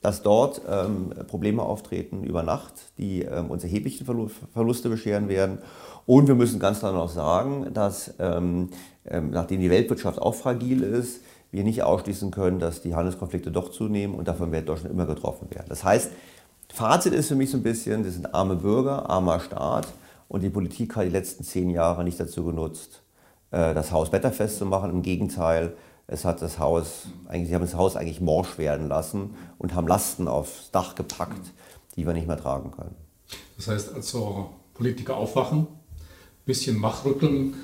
[0.00, 5.58] dass dort ähm, Probleme auftreten über Nacht, die ähm, uns erhebliche Verluste bescheren werden.
[6.06, 8.70] Und wir müssen ganz klar noch sagen, dass ähm,
[9.06, 11.20] ähm, nachdem die Weltwirtschaft auch fragil ist,
[11.54, 15.48] wir nicht ausschließen können, dass die Handelskonflikte doch zunehmen und davon wird Deutschland immer getroffen
[15.50, 15.66] werden.
[15.68, 16.10] Das heißt,
[16.72, 19.86] Fazit ist für mich so ein bisschen, wir sind arme Bürger, armer Staat
[20.26, 23.02] und die Politik hat die letzten zehn Jahre nicht dazu genutzt,
[23.52, 24.90] äh, das Haus wetterfest zu machen.
[24.90, 25.76] Im Gegenteil,
[26.08, 29.86] es hat das Haus, eigentlich, sie haben das Haus eigentlich morsch werden lassen und haben
[29.86, 31.52] Lasten aufs Dach gepackt,
[31.94, 32.96] die wir nicht mehr tragen können.
[33.56, 35.68] Das heißt also, Politiker aufwachen,
[36.46, 37.54] bisschen wachrütteln,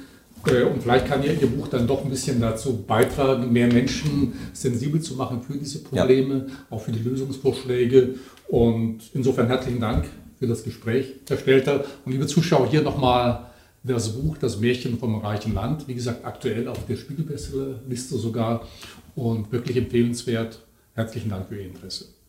[0.44, 5.00] und vielleicht kann ja Ihr Buch dann doch ein bisschen dazu beitragen, mehr Menschen sensibel
[5.00, 6.54] zu machen für diese Probleme, ja.
[6.70, 8.14] auch für die Lösungsvorschläge.
[8.48, 10.06] Und insofern herzlichen Dank
[10.38, 11.84] für das Gespräch, Herr Stelter.
[12.04, 13.50] Und liebe Zuschauer, hier nochmal
[13.82, 15.88] das Buch Das Märchen vom reichen Land.
[15.88, 18.66] Wie gesagt, aktuell auf der Spiegelbestsellerliste sogar
[19.14, 20.60] und wirklich empfehlenswert.
[20.94, 22.19] Herzlichen Dank für Ihr Interesse.